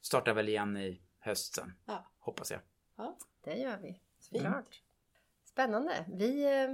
[0.00, 2.04] startar väl igen i höst sen, Ja.
[2.18, 2.60] hoppas jag.
[3.44, 3.88] Det gör vi.
[3.88, 4.00] Fint.
[4.42, 4.82] Såklart.
[5.44, 6.04] Spännande.
[6.08, 6.70] Vi eh,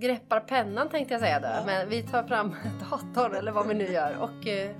[0.00, 1.46] greppar pennan tänkte jag säga då.
[1.46, 1.62] Ja.
[1.66, 2.54] Men vi tar fram
[2.90, 4.76] datorn eller vad vi nu gör och eh,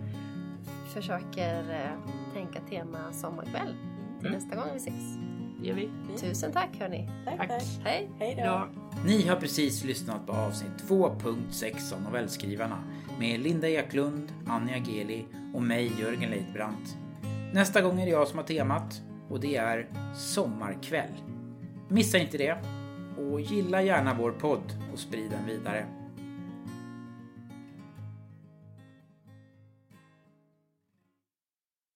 [0.94, 3.76] försöker eh, tänka tema sommarkväll
[4.18, 4.32] till Mm.
[4.40, 5.16] nästa gång vi ses.
[5.62, 5.90] Gör vi.
[6.06, 6.20] Fint.
[6.20, 7.08] Tusen tack hörni.
[7.24, 7.48] Tack, Tack.
[7.48, 7.62] tack.
[7.84, 8.10] Hej!
[8.18, 8.68] Hej då.
[9.06, 12.84] Ni har precis lyssnat på avsnitt 2.6 av Novellskrivarna
[13.18, 16.96] med Linda Eklund, Anja Geli och mig Jörgen Leitbrandt.
[17.52, 21.12] Nästa gång är det jag som har temat och det är sommarkväll.
[21.88, 22.56] Missa inte det
[23.18, 25.86] och gilla gärna vår podd och sprid den vidare.